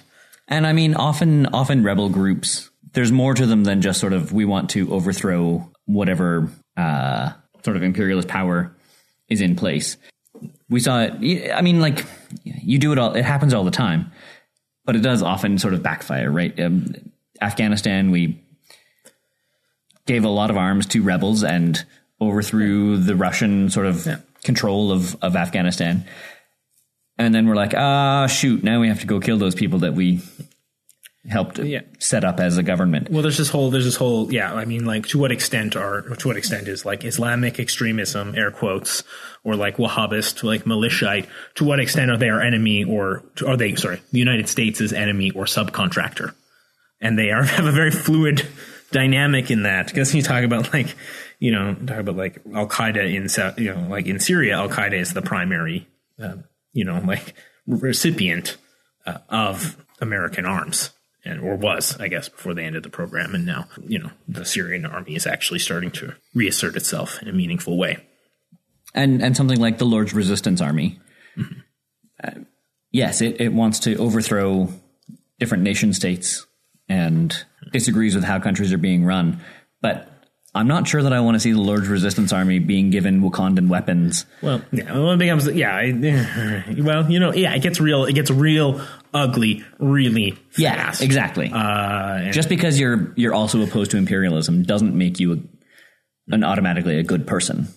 And 0.49 0.67
I 0.67 0.73
mean, 0.73 0.95
often, 0.95 1.47
often 1.47 1.85
rebel 1.85 2.09
groups, 2.09 2.71
there's 2.93 3.13
more 3.13 3.35
to 3.35 3.47
them 3.47 3.65
than 3.65 3.81
just 3.81 4.01
sort 4.01 4.13
of 4.13 4.33
we 4.33 4.45
want 4.45 4.71
to 4.71 4.93
overthrow 4.93 5.71
whatever 5.87 6.51
uh, 6.77 7.33
sort 7.65 7.77
of 7.77 7.83
imperialist 7.83 8.27
power 8.27 8.75
is 9.29 9.41
in 9.41 9.55
place. 9.55 9.97
We 10.69 10.81
saw 10.81 11.03
it. 11.03 11.53
I 11.53 11.63
mean, 11.63 11.81
like 11.81 12.05
you 12.43 12.79
do 12.79 12.93
it 12.93 12.99
all. 12.99 13.15
It 13.15 13.25
happens 13.25 13.55
all 13.55 13.65
the 13.65 13.71
time, 13.71 14.11
but 14.85 14.97
it 14.97 15.03
does 15.03 15.23
often 15.23 15.59
sort 15.59 15.75
of 15.75 15.83
backfire, 15.83 16.31
right? 16.31 16.59
Um, 16.59 16.95
Afghanistan, 17.41 18.11
we 18.11 18.43
gave 20.07 20.25
a 20.25 20.29
lot 20.29 20.51
of 20.51 20.57
arms 20.57 20.87
to 20.87 21.03
rebels 21.03 21.43
and 21.45 21.85
overthrew 22.21 22.97
the 22.99 23.17
Russian 23.17 23.71
sort 23.71 23.87
of 23.87 24.07
control 24.45 24.91
of 24.93 25.17
of 25.23 25.37
Afghanistan 25.37 26.05
and 27.19 27.35
then 27.35 27.47
we're 27.47 27.55
like, 27.55 27.75
ah, 27.77 28.27
shoot, 28.29 28.65
now 28.65 28.81
we 28.81 28.89
have 28.89 29.01
to 29.01 29.07
go 29.07 29.21
kill 29.21 29.37
those 29.37 29.55
people 29.55 29.81
that 29.81 29.93
we 29.93 30.21
helped 31.29 31.59
Yeah. 31.59 31.83
set 31.99 32.25
up 32.25 32.41
as 32.41 32.57
a 32.57 32.63
government. 32.63 33.11
Well, 33.11 33.21
there's 33.21 33.37
this 33.37 33.51
whole, 33.51 33.69
there's 33.71 33.85
this 33.85 33.97
whole, 33.97 34.33
yeah. 34.33 34.55
I 34.55 34.65
mean, 34.65 34.87
like, 34.87 35.07
to 35.09 35.19
what 35.19 35.31
extent 35.31 35.77
are, 35.77 36.01
to 36.01 36.29
what 36.29 36.39
extent 36.39 36.67
is 36.67 36.87
like 36.87 37.05
Islamic 37.05 37.61
extremism, 37.61 38.35
air 38.35 38.51
quotes, 38.51 39.05
or 39.45 39.55
like 39.55 39.77
Wahhabist, 39.77 40.43
like 40.43 40.65
militiaite? 40.65 41.27
To 41.57 41.65
what 41.65 41.79
extent 41.79 42.11
are 42.11 42.17
they 42.17 42.31
our 42.31 42.41
enemy, 42.41 42.85
or 42.85 43.23
are 43.47 43.59
they, 43.59 43.75
sorry, 43.75 44.01
the 44.13 44.19
United 44.19 44.49
States' 44.49 44.81
is 44.81 44.95
enemy 44.95 45.31
or 45.33 45.45
subcontractor? 45.45 46.33
And 47.03 47.19
they 47.19 47.31
are 47.33 47.43
have 47.59 47.67
a 47.67 47.73
very 47.73 47.91
fluid 47.91 48.47
dynamic 48.93 49.51
in 49.51 49.63
that 49.63 49.87
because 49.87 50.15
you 50.15 50.23
talk 50.23 50.45
about 50.45 50.73
like, 50.73 50.95
you 51.39 51.51
know, 51.51 51.75
talk 51.75 51.99
about 51.99 52.17
like 52.17 52.43
Al 52.55 52.67
Qaeda 52.67 53.15
in, 53.15 53.63
you 53.63 53.75
know, 53.75 53.89
like 53.89 54.07
in 54.07 54.21
Syria, 54.21 54.57
Al 54.57 54.69
Qaeda 54.69 54.95
is 54.95 55.13
the 55.13 55.23
primary, 55.23 55.89
uh, 56.23 56.37
you 56.73 56.85
know, 56.85 57.01
like 57.05 57.35
recipient 57.67 58.57
uh, 59.07 59.19
of 59.29 59.77
American 60.01 60.47
arms, 60.47 60.91
and 61.25 61.41
or 61.41 61.55
was, 61.57 61.99
I 62.01 62.09
guess, 62.09 62.29
before 62.29 62.55
they 62.55 62.65
ended 62.65 62.83
the 62.83 62.91
program. 62.91 63.35
And 63.35 63.47
now, 63.47 63.67
you 63.87 63.99
know, 63.99 64.11
the 64.27 64.45
Syrian 64.45 64.87
army 64.87 65.15
is 65.15 65.27
actually 65.27 65.59
starting 65.59 65.91
to 65.93 66.15
reassert 66.35 66.77
itself 66.77 67.21
in 67.23 67.29
a 67.29 67.33
meaningful 67.33 67.77
way. 67.77 67.99
and 68.95 69.23
and 69.23 69.37
something 69.37 69.59
like 69.61 69.79
the 69.79 69.85
Lord's 69.87 70.15
Resistance 70.15 70.61
Army. 70.61 70.99
Uh, 72.23 72.41
yes, 72.91 73.21
it, 73.21 73.41
it 73.41 73.53
wants 73.53 73.79
to 73.81 73.97
overthrow 73.97 74.69
different 75.39 75.63
nation 75.63 75.93
states 75.93 76.47
and 76.89 77.45
disagrees 77.73 78.15
with 78.15 78.25
how 78.25 78.39
countries 78.39 78.73
are 78.73 78.79
being 78.79 79.05
run. 79.05 79.41
But 79.81 80.11
I'm 80.55 80.67
not 80.67 80.89
sure 80.89 81.03
that 81.03 81.13
I 81.13 81.21
want 81.21 81.37
to 81.37 81.41
see 81.41 81.53
the 81.53 81.61
Lord's 81.61 81.89
Resistance 81.89 82.33
Army 82.33 82.59
being 82.59 82.91
given 82.91 83.23
Wakandan 83.23 83.69
weapons. 83.69 84.27
Well, 84.43 84.61
yeah, 84.73 84.93
well, 84.93 85.13
it 85.13 85.19
becomes, 85.19 85.47
yeah, 85.47 85.75
I, 85.77 86.75
well, 86.79 87.11
you 87.11 87.21
know, 87.21 87.33
yeah, 87.33 87.55
it 87.55 87.63
gets 87.63 87.81
real, 87.81 88.05
it 88.05 88.15
gets 88.15 88.31
real 88.31 88.85
ugly, 89.15 89.65
really 89.79 90.37
Yeah, 90.57 90.93
exactly. 91.01 91.51
Uh, 91.53 92.33
Just 92.33 92.49
because 92.49 92.81
you're 92.81 93.13
you're 93.17 93.35
also 93.35 93.63
opposed 93.63 93.93
to 93.93 93.97
imperialism 93.97 94.65
doesn't 94.65 94.97
make 94.97 95.21
you 95.21 95.33
a, 95.35 96.35
an 96.35 96.43
automatically 96.43 96.99
a 96.99 97.05
good 97.05 97.27
person. 97.27 97.69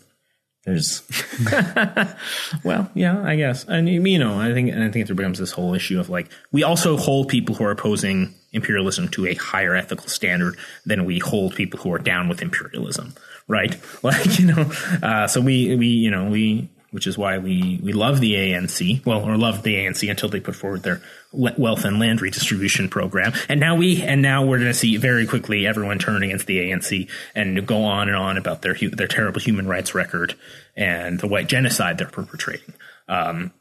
There's 0.65 1.03
Well, 2.63 2.89
yeah, 2.95 3.21
I 3.21 3.35
guess, 3.35 3.65
and 3.65 3.87
you 3.89 4.17
know, 4.17 4.39
I 4.39 4.53
think, 4.53 4.71
and 4.71 4.83
I 4.83 4.89
think 4.89 5.09
it 5.09 5.13
becomes 5.13 5.37
this 5.37 5.51
whole 5.51 5.73
issue 5.73 5.99
of 5.99 6.09
like 6.09 6.31
we 6.51 6.63
also 6.63 6.97
hold 6.97 7.27
people 7.27 7.53
who 7.53 7.65
are 7.65 7.71
opposing 7.71 8.33
imperialism 8.53 9.09
to 9.09 9.27
a 9.27 9.33
higher 9.33 9.75
ethical 9.75 10.07
standard 10.07 10.55
than 10.85 11.05
we 11.05 11.19
hold 11.19 11.55
people 11.55 11.79
who 11.79 11.91
are 11.91 11.99
down 11.99 12.29
with 12.29 12.41
imperialism, 12.41 13.13
right? 13.47 13.75
Like 14.03 14.39
you 14.39 14.47
know, 14.47 14.71
uh, 15.01 15.27
so 15.27 15.41
we 15.41 15.75
we 15.75 15.87
you 15.87 16.11
know 16.11 16.29
we, 16.29 16.69
which 16.91 17.07
is 17.07 17.17
why 17.17 17.37
we 17.37 17.79
we 17.81 17.93
love 17.93 18.19
the 18.19 18.33
ANC, 18.33 19.05
well, 19.05 19.23
or 19.23 19.37
loved 19.37 19.63
the 19.63 19.75
ANC 19.75 20.09
until 20.09 20.29
they 20.29 20.39
put 20.39 20.55
forward 20.55 20.83
their 20.83 21.01
wealth 21.31 21.85
and 21.85 21.99
land 21.99 22.21
redistribution 22.21 22.89
program, 22.89 23.33
and 23.47 23.59
now 23.59 23.75
we 23.75 24.01
and 24.01 24.21
now 24.21 24.45
we're 24.45 24.59
going 24.59 24.71
to 24.71 24.77
see 24.77 24.97
very 24.97 25.25
quickly 25.25 25.65
everyone 25.65 25.99
turn 25.99 26.21
against 26.21 26.47
the 26.47 26.59
ANC 26.59 27.09
and 27.33 27.65
go 27.65 27.83
on 27.83 28.09
and 28.09 28.17
on 28.17 28.37
about 28.37 28.61
their 28.61 28.75
their 28.75 29.07
terrible 29.07 29.39
human 29.39 29.67
rights 29.67 29.95
record 29.95 30.35
and 30.75 31.19
the 31.19 31.27
white 31.27 31.47
genocide 31.47 31.97
they're 31.97 32.07
perpetrating. 32.07 32.73
Um, 33.07 33.51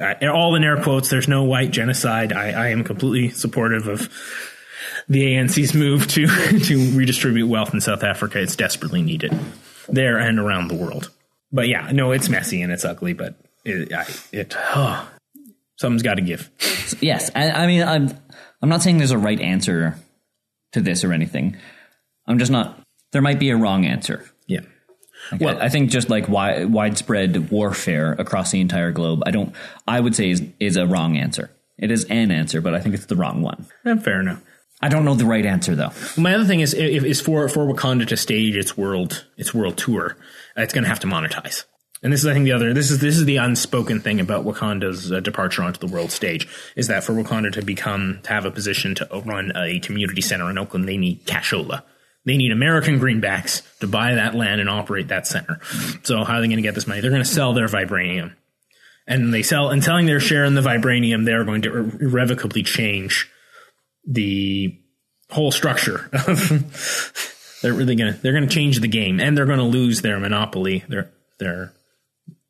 uh, 0.00 0.14
all 0.32 0.54
in 0.54 0.64
air 0.64 0.82
quotes. 0.82 1.10
There's 1.10 1.28
no 1.28 1.44
white 1.44 1.70
genocide. 1.70 2.32
I, 2.32 2.50
I 2.50 2.68
am 2.68 2.84
completely 2.84 3.30
supportive 3.30 3.88
of 3.88 4.08
the 5.08 5.34
ANC's 5.34 5.74
move 5.74 6.06
to 6.08 6.26
to 6.60 6.90
redistribute 6.96 7.48
wealth 7.48 7.74
in 7.74 7.80
South 7.80 8.02
Africa. 8.02 8.40
It's 8.40 8.56
desperately 8.56 9.02
needed 9.02 9.38
there 9.88 10.18
and 10.18 10.38
around 10.38 10.68
the 10.68 10.74
world. 10.74 11.10
But 11.50 11.68
yeah, 11.68 11.90
no, 11.92 12.12
it's 12.12 12.28
messy 12.28 12.62
and 12.62 12.72
it's 12.72 12.84
ugly. 12.84 13.12
But 13.12 13.34
it, 13.64 13.92
I, 13.92 14.06
it 14.32 14.54
oh, 14.74 15.08
something's 15.76 16.02
got 16.02 16.14
to 16.14 16.22
give. 16.22 16.50
yes. 17.00 17.30
I, 17.34 17.50
I 17.50 17.66
mean, 17.66 17.82
I'm 17.82 18.08
I'm 18.60 18.68
not 18.68 18.82
saying 18.82 18.98
there's 18.98 19.10
a 19.10 19.18
right 19.18 19.40
answer 19.40 19.96
to 20.72 20.80
this 20.80 21.04
or 21.04 21.12
anything. 21.12 21.56
I'm 22.26 22.38
just 22.38 22.52
not. 22.52 22.80
There 23.12 23.22
might 23.22 23.38
be 23.38 23.50
a 23.50 23.56
wrong 23.56 23.84
answer. 23.84 24.24
Yeah. 25.32 25.38
Well, 25.40 25.62
I 25.62 25.68
think 25.68 25.90
just 25.90 26.10
like 26.10 26.26
wi- 26.26 26.64
widespread 26.64 27.50
warfare 27.50 28.12
across 28.12 28.50
the 28.50 28.60
entire 28.60 28.92
globe, 28.92 29.22
I 29.24 29.30
don't. 29.30 29.54
I 29.86 30.00
would 30.00 30.14
say 30.14 30.30
is 30.30 30.42
is 30.60 30.76
a 30.76 30.86
wrong 30.86 31.16
answer. 31.16 31.50
It 31.78 31.90
is 31.90 32.04
an 32.04 32.30
answer, 32.30 32.60
but 32.60 32.74
I 32.74 32.80
think 32.80 32.94
it's 32.94 33.06
the 33.06 33.16
wrong 33.16 33.42
one. 33.42 33.66
Eh, 33.86 33.96
fair 33.96 34.20
enough. 34.20 34.42
I 34.80 34.88
don't 34.88 35.04
know 35.04 35.14
the 35.14 35.24
right 35.24 35.46
answer 35.46 35.76
though. 35.76 35.90
My 36.16 36.34
other 36.34 36.44
thing 36.44 36.60
is 36.60 36.74
is 36.74 37.20
for 37.20 37.48
for 37.48 37.64
Wakanda 37.66 38.06
to 38.08 38.16
stage 38.16 38.56
its 38.56 38.76
world 38.76 39.24
its 39.36 39.54
world 39.54 39.78
tour, 39.78 40.16
it's 40.56 40.74
going 40.74 40.84
to 40.84 40.88
have 40.90 41.00
to 41.00 41.06
monetize. 41.06 41.64
And 42.04 42.12
this 42.12 42.20
is, 42.20 42.26
I 42.26 42.32
think, 42.32 42.46
the 42.46 42.52
other. 42.52 42.74
This 42.74 42.90
is 42.90 42.98
this 42.98 43.16
is 43.16 43.26
the 43.26 43.36
unspoken 43.36 44.00
thing 44.00 44.18
about 44.18 44.44
Wakanda's 44.44 45.12
uh, 45.12 45.20
departure 45.20 45.62
onto 45.62 45.78
the 45.78 45.92
world 45.92 46.10
stage 46.10 46.48
is 46.74 46.88
that 46.88 47.04
for 47.04 47.12
Wakanda 47.12 47.52
to 47.52 47.62
become 47.62 48.18
to 48.24 48.30
have 48.30 48.44
a 48.44 48.50
position 48.50 48.96
to 48.96 49.22
run 49.24 49.52
a 49.54 49.78
community 49.78 50.20
center 50.20 50.50
in 50.50 50.58
Oakland, 50.58 50.88
they 50.88 50.96
need 50.96 51.24
cashola. 51.26 51.84
They 52.24 52.36
need 52.36 52.52
American 52.52 53.00
greenbacks 53.00 53.62
to 53.80 53.86
buy 53.86 54.14
that 54.14 54.34
land 54.34 54.60
and 54.60 54.70
operate 54.70 55.08
that 55.08 55.26
center. 55.26 55.60
So 56.04 56.22
how 56.24 56.34
are 56.34 56.40
they 56.40 56.46
going 56.46 56.56
to 56.56 56.62
get 56.62 56.74
this 56.74 56.86
money? 56.86 57.00
They're 57.00 57.10
going 57.10 57.22
to 57.22 57.28
sell 57.28 57.52
their 57.52 57.66
vibranium, 57.66 58.34
and 59.06 59.34
they 59.34 59.42
sell 59.42 59.70
and 59.70 59.82
selling 59.82 60.06
their 60.06 60.20
share 60.20 60.44
in 60.44 60.54
the 60.54 60.60
vibranium. 60.60 61.24
They're 61.24 61.44
going 61.44 61.62
to 61.62 61.72
ir- 61.72 62.02
irrevocably 62.02 62.62
change 62.62 63.28
the 64.06 64.78
whole 65.30 65.50
structure 65.52 66.10
they're 67.62 67.72
really 67.72 67.94
gonna 67.94 68.12
they're 68.20 68.34
gonna 68.34 68.46
change 68.46 68.80
the 68.80 68.88
game 68.88 69.18
and 69.18 69.38
they're 69.38 69.46
gonna 69.46 69.62
lose 69.66 70.02
their 70.02 70.18
monopoly 70.20 70.84
their 70.88 71.10
their 71.38 71.72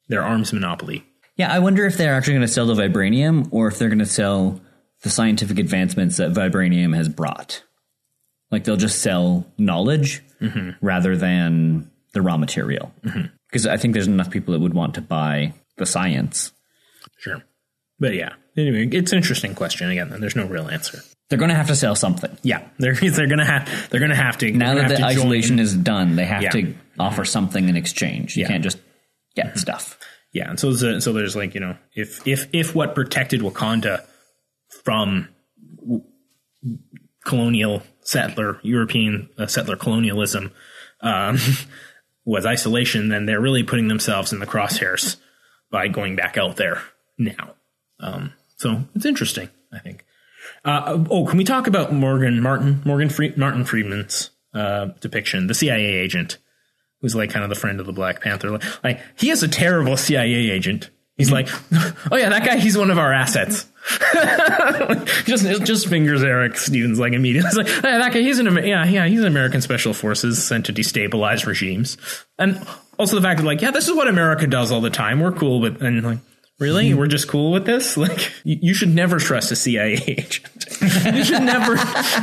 their 0.09 0.23
arms 0.23 0.53
monopoly 0.53 1.05
Yeah, 1.37 1.53
I 1.53 1.61
wonder 1.61 1.87
if 1.87 1.97
they're 1.97 2.15
actually 2.15 2.35
going 2.35 2.47
to 2.47 2.53
sell 2.53 2.67
the 2.67 2.75
vibranium 2.75 3.49
or 3.53 3.69
if 3.69 3.79
they're 3.79 3.89
going 3.89 3.99
to 4.01 4.07
sell 4.07 4.61
the 5.03 5.11
scientific 5.11 5.59
advancements 5.59 6.17
that 6.19 6.33
vibranium 6.33 6.95
has 6.95 7.09
brought. 7.09 7.63
Like 8.53 8.65
they'll 8.65 8.77
just 8.77 9.01
sell 9.01 9.47
knowledge 9.59 10.23
mm-hmm. 10.41 10.71
rather 10.85 11.17
than 11.17 11.91
the 12.13 12.21
raw 12.23 12.37
material. 12.37 12.93
Mm-hmm. 13.03 13.27
Because 13.49 13.67
I 13.67 13.77
think 13.79 13.95
there's 13.95 14.07
enough 14.07 14.31
people 14.31 14.53
that 14.53 14.61
would 14.61 14.75
want 14.75 14.95
to 14.95 15.01
buy 15.01 15.55
the 15.79 15.87
science. 15.87 16.53
sure 17.19 17.43
but 17.99 18.15
yeah 18.15 18.35
anyway 18.57 18.87
it's 18.93 19.13
an 19.13 19.19
interesting 19.19 19.55
question 19.55 19.89
again 19.91 20.13
and 20.13 20.23
there's 20.23 20.37
no 20.37 20.47
real 20.47 20.69
answer 20.69 20.99
They're 21.31 21.39
going 21.39 21.49
to 21.51 21.55
have 21.55 21.69
to 21.69 21.77
sell 21.77 21.95
something. 21.95 22.37
yeah 22.43 22.69
they're 22.79 22.95
they're 23.17 23.27
gonna 23.29 23.45
have 23.47 23.89
they're 23.91 24.01
gonna 24.01 24.15
have 24.15 24.37
to 24.39 24.51
Now 24.53 24.75
that 24.75 24.89
the 24.89 24.99
have 24.99 25.13
join- 25.15 25.19
isolation 25.19 25.59
is 25.59 25.75
done, 25.75 26.17
they 26.17 26.25
have 26.27 26.43
Yeah. 26.43 26.51
to 26.51 26.75
offer 26.99 27.25
something 27.25 27.69
in 27.69 27.77
exchange. 27.77 28.37
You 28.37 28.43
Yeah. 28.43 28.49
can't 28.49 28.63
just 28.65 28.79
get 29.35 29.47
mm-hmm. 29.47 29.59
stuff. 29.59 29.99
Yeah, 30.33 30.51
and 30.51 30.59
so 30.61 30.73
there's, 30.73 31.05
so 31.05 31.13
there's 31.13 31.37
like 31.37 31.55
you 31.55 31.61
know 31.61 31.77
if 31.95 32.27
if 32.27 32.49
if 32.53 32.75
what 32.75 32.95
protected 32.95 33.41
Wakanda 33.41 34.05
from 34.85 35.29
colonial 37.25 37.83
settler 38.01 38.59
European 38.63 39.29
uh, 39.39 39.47
settler 39.47 39.77
colonialism 39.77 40.53
um, 41.01 41.39
was 42.25 42.47
isolation, 42.47 43.09
then 43.09 43.27
they're 43.27 43.41
really 43.41 43.63
putting 43.63 43.89
themselves 43.89 44.33
in 44.33 44.39
the 44.39 44.47
crosshairs 44.47 45.17
by 45.71 45.89
going 45.89 46.17
back 46.17 46.37
out 46.37 46.57
there 46.57 46.83
now. 47.19 47.55
Um, 48.01 48.33
so 48.57 48.85
it's 48.95 49.07
interesting, 49.07 49.49
I 49.73 49.79
think. 49.79 50.05
Uh, 50.65 51.05
oh, 51.11 51.27
can 51.27 51.39
we 51.39 51.45
talk 51.45 51.67
about 51.67 51.93
Morgan 51.93 52.41
Martin 52.41 52.83
Morgan 52.85 53.09
Fre- 53.09 53.37
Martin 53.37 53.65
Freeman's 53.65 54.31
uh, 54.55 54.87
depiction, 55.01 55.47
the 55.47 55.55
CIA 55.55 55.95
agent? 55.95 56.39
who's 57.03 57.17
like 57.17 57.31
kind 57.31 57.43
of 57.43 57.51
the 57.51 57.57
friend 57.57 57.81
of 57.81 57.87
the 57.87 57.93
Black 57.93 58.23
Panther. 58.23 58.53
Like, 58.53 58.85
like 58.85 59.01
he 59.17 59.31
is 59.31 59.43
a 59.43 59.49
terrible 59.49 59.97
CIA 59.97 60.51
agent. 60.51 60.89
He's 61.23 61.31
like, 61.31 61.49
oh 62.11 62.17
yeah, 62.17 62.31
that 62.31 62.45
guy. 62.45 62.57
He's 62.57 62.77
one 62.77 62.91
of 62.91 62.99
our 62.99 63.13
assets. 63.13 63.69
just 65.25 65.65
just 65.65 65.87
fingers 65.87 66.25
Erik 66.25 66.57
Stevens 66.57 66.99
like 66.99 67.13
immediately. 67.13 67.49
It's 67.55 67.57
like 67.57 67.85
oh, 67.85 67.89
"Yeah, 67.89 67.99
that 67.99 68.13
guy. 68.13 68.21
He's 68.21 68.41
an 68.41 68.65
yeah 68.65 68.85
yeah. 68.85 69.07
He's 69.07 69.21
an 69.21 69.27
American 69.27 69.61
special 69.61 69.95
forces 69.95 70.43
sent 70.43 70.67
to 70.67 70.73
destabilize 70.73 71.47
regimes. 71.47 71.97
And 72.41 72.61
also 72.99 73.15
the 73.15 73.23
fact 73.23 73.39
that 73.39 73.47
like 73.47 73.63
yeah, 73.63 73.71
this 73.71 73.87
is 73.87 73.95
what 73.95 74.09
America 74.09 74.49
does 74.49 74.73
all 74.73 74.81
the 74.81 74.91
time. 74.91 75.21
We're 75.21 75.31
cool 75.31 75.61
with 75.61 75.81
and 75.81 76.03
like. 76.03 76.19
Really? 76.59 76.91
Hmm. 76.91 76.99
We're 76.99 77.07
just 77.07 77.29
cool 77.29 77.51
with 77.51 77.65
this? 77.67 77.97
Like, 78.03 78.33
you, 78.45 78.59
you 78.61 78.75
should 78.75 78.95
never 78.95 79.19
trust 79.19 79.51
a 79.51 79.57
CIA 79.57 79.95
agent. 80.07 80.49
you 80.81 81.25
should 81.25 81.43
never, 81.43 81.77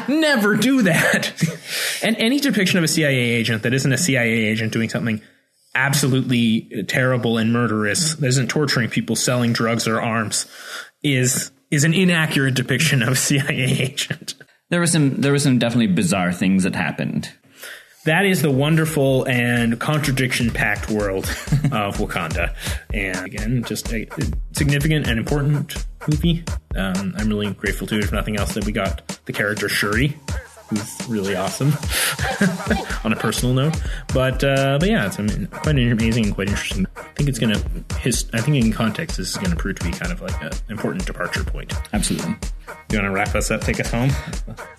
never 0.07 0.55
do 0.55 0.84
that. 0.84 1.34
And 2.03 2.15
any 2.17 2.39
depiction 2.39 2.78
of 2.78 2.84
a 2.86 2.88
CIA 2.88 3.17
agent 3.17 3.63
that 3.63 3.73
isn't 3.73 3.91
a 3.91 3.97
CIA 3.97 4.45
agent 4.45 4.71
doing 4.71 4.88
something 4.88 5.21
absolutely 5.76 6.86
terrible 6.88 7.38
and 7.38 7.53
murderous, 7.53 8.15
that 8.15 8.28
isn't 8.28 8.49
torturing 8.49 8.89
people, 8.89 9.15
selling 9.15 9.53
drugs 9.53 9.88
or 9.88 10.01
arms, 10.01 10.45
is 11.03 11.51
is 11.72 11.84
an 11.84 11.93
inaccurate 11.93 12.55
depiction 12.55 13.03
of 13.03 13.09
a 13.09 13.15
CIA 13.15 13.63
agent. 13.63 14.36
There 14.70 14.80
was 14.80 14.91
some 14.91 15.22
there 15.22 15.32
was 15.32 15.43
some 15.43 15.59
definitely 15.59 15.88
bizarre 15.88 16.32
things 16.32 16.63
that 16.63 16.76
happened. 16.76 17.32
That 18.05 18.26
is 18.26 18.41
the 18.41 18.49
wonderful 18.49 19.26
and 19.26 19.78
contradiction 19.80 20.51
packed 20.51 20.89
world 20.89 21.26
of 21.72 21.97
Wakanda. 21.97 22.55
And 22.93 23.26
again, 23.26 23.63
just 23.65 23.91
a 23.91 24.07
significant 24.53 25.05
and 25.05 25.20
important 25.20 25.86
movie. 26.07 26.43
Um, 26.76 27.13
I'm 27.17 27.28
really 27.28 27.53
grateful 27.53 27.88
to, 27.88 27.99
if 27.99 28.11
nothing 28.13 28.38
else, 28.38 28.53
that 28.53 28.65
we 28.65 28.72
got 28.72 29.20
the 29.26 29.34
character 29.34 29.67
Shuri, 29.67 30.17
who's 30.70 31.07
really 31.07 31.36
awesome 31.36 31.74
on 33.03 33.13
a 33.13 33.15
personal 33.15 33.53
note. 33.53 33.82
But, 34.13 34.43
uh, 34.43 34.78
but 34.80 34.89
yeah, 34.89 35.07
it's 35.07 35.20
um, 35.20 35.47
quite 35.47 35.78
amazing 35.78 36.26
and 36.26 36.36
quite 36.36 36.49
interesting. 36.49 36.86
I 36.95 37.01
think 37.13 37.30
think 37.30 37.30
it's 37.30 37.39
gonna. 37.39 37.99
His, 37.99 38.30
I 38.34 38.41
think 38.41 38.63
in 38.63 38.72
context, 38.72 39.17
this 39.17 39.30
is 39.30 39.38
gonna 39.38 39.55
prove 39.55 39.78
to 39.80 39.86
be 39.86 39.91
kind 39.91 40.11
of 40.11 40.22
like 40.22 40.41
an 40.41 40.51
important 40.70 41.05
departure 41.05 41.43
point. 41.43 41.74
Absolutely. 41.93 42.36
You 42.91 42.97
want 42.97 43.05
to 43.05 43.11
wrap 43.11 43.36
us 43.36 43.51
up? 43.51 43.61
Take 43.61 43.80
us 43.80 43.91
home. 43.91 44.09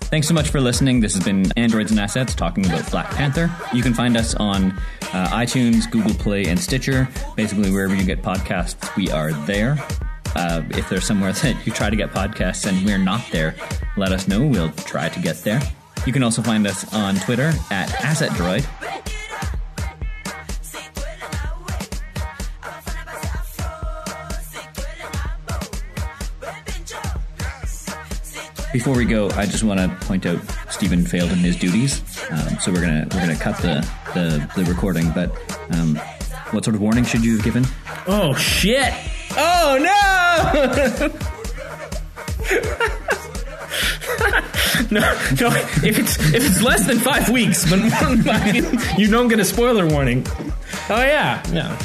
Thanks 0.01 0.27
so 0.27 0.35
much 0.35 0.49
for 0.49 0.61
listening. 0.61 1.01
This 1.01 1.15
has 1.15 1.25
been 1.25 1.53
Androids 1.57 1.91
and 1.91 2.01
Assets 2.01 2.35
talking 2.35 2.67
about 2.67 2.91
Black 2.91 3.09
Panther. 3.11 3.51
You 3.73 3.83
can 3.83 3.95
find 3.95 4.17
us 4.17 4.35
on 4.35 4.73
uh, 5.13 5.29
iTunes, 5.29 5.89
Google 5.91 6.15
Play, 6.15 6.47
and 6.47 6.59
Stitcher. 6.59 7.09
Basically, 7.37 7.71
wherever 7.71 7.95
you 7.95 8.05
get 8.05 8.23
podcasts, 8.23 8.97
we 8.97 9.11
are 9.11 9.33
there. 9.47 9.79
Uh, 10.35 10.63
if 10.71 10.89
there's 10.89 11.05
somewhere 11.05 11.33
that 11.45 11.67
you 11.67 11.73
try 11.73 11.91
to 11.91 11.97
get 11.97 12.11
podcasts 12.11 12.67
and 12.67 12.85
we're 12.85 12.99
not 12.99 13.23
there, 13.31 13.55
let 13.97 14.13
us 14.13 14.27
know. 14.27 14.45
We'll 14.45 14.73
try 14.73 15.09
to 15.09 15.21
get 15.21 15.37
there. 15.39 15.61
You 16.07 16.13
can 16.13 16.23
also 16.23 16.43
find 16.43 16.67
us 16.67 16.93
on 16.95 17.17
Twitter 17.17 17.53
at 17.71 17.89
AssetDroid. 17.91 18.67
Before 28.73 28.97
we 28.97 29.05
go, 29.05 29.29
I 29.31 29.47
just 29.47 29.65
want 29.65 29.81
to 29.81 29.89
point 30.07 30.25
out 30.27 30.39
Stephen 30.71 31.05
failed 31.05 31.33
in 31.33 31.39
his 31.39 31.57
duties, 31.57 32.01
um, 32.31 32.57
so 32.61 32.71
we're 32.73 32.81
gonna 32.81 33.07
we're 33.13 33.21
gonna 33.21 33.37
cut 33.37 33.57
the 33.59 33.85
the, 34.15 34.49
the 34.57 34.65
recording. 34.71 35.11
But 35.11 35.31
um, 35.73 35.97
what 36.53 36.65
sort 36.65 36.77
of 36.77 36.81
warning 36.81 37.05
should 37.05 37.25
you 37.25 37.35
have 37.37 37.45
given? 37.45 37.65
Oh 38.07 38.33
shit! 38.35 38.95
Oh 39.37 39.77
no! 39.81 41.09
no, 44.93 45.01
no. 45.41 45.49
If 45.85 45.99
it's 45.99 46.19
if 46.35 46.45
it's 46.45 46.61
less 46.63 46.87
than 46.87 46.99
five 46.99 47.29
weeks, 47.29 47.69
but 47.71 47.79
five, 47.93 48.99
you 48.99 49.09
don't 49.09 49.29
get 49.29 49.39
a 49.39 49.45
spoiler 49.45 49.87
warning. 49.87 50.27
Oh 50.89 51.01
yeah, 51.01 51.43
yeah. 51.53 51.79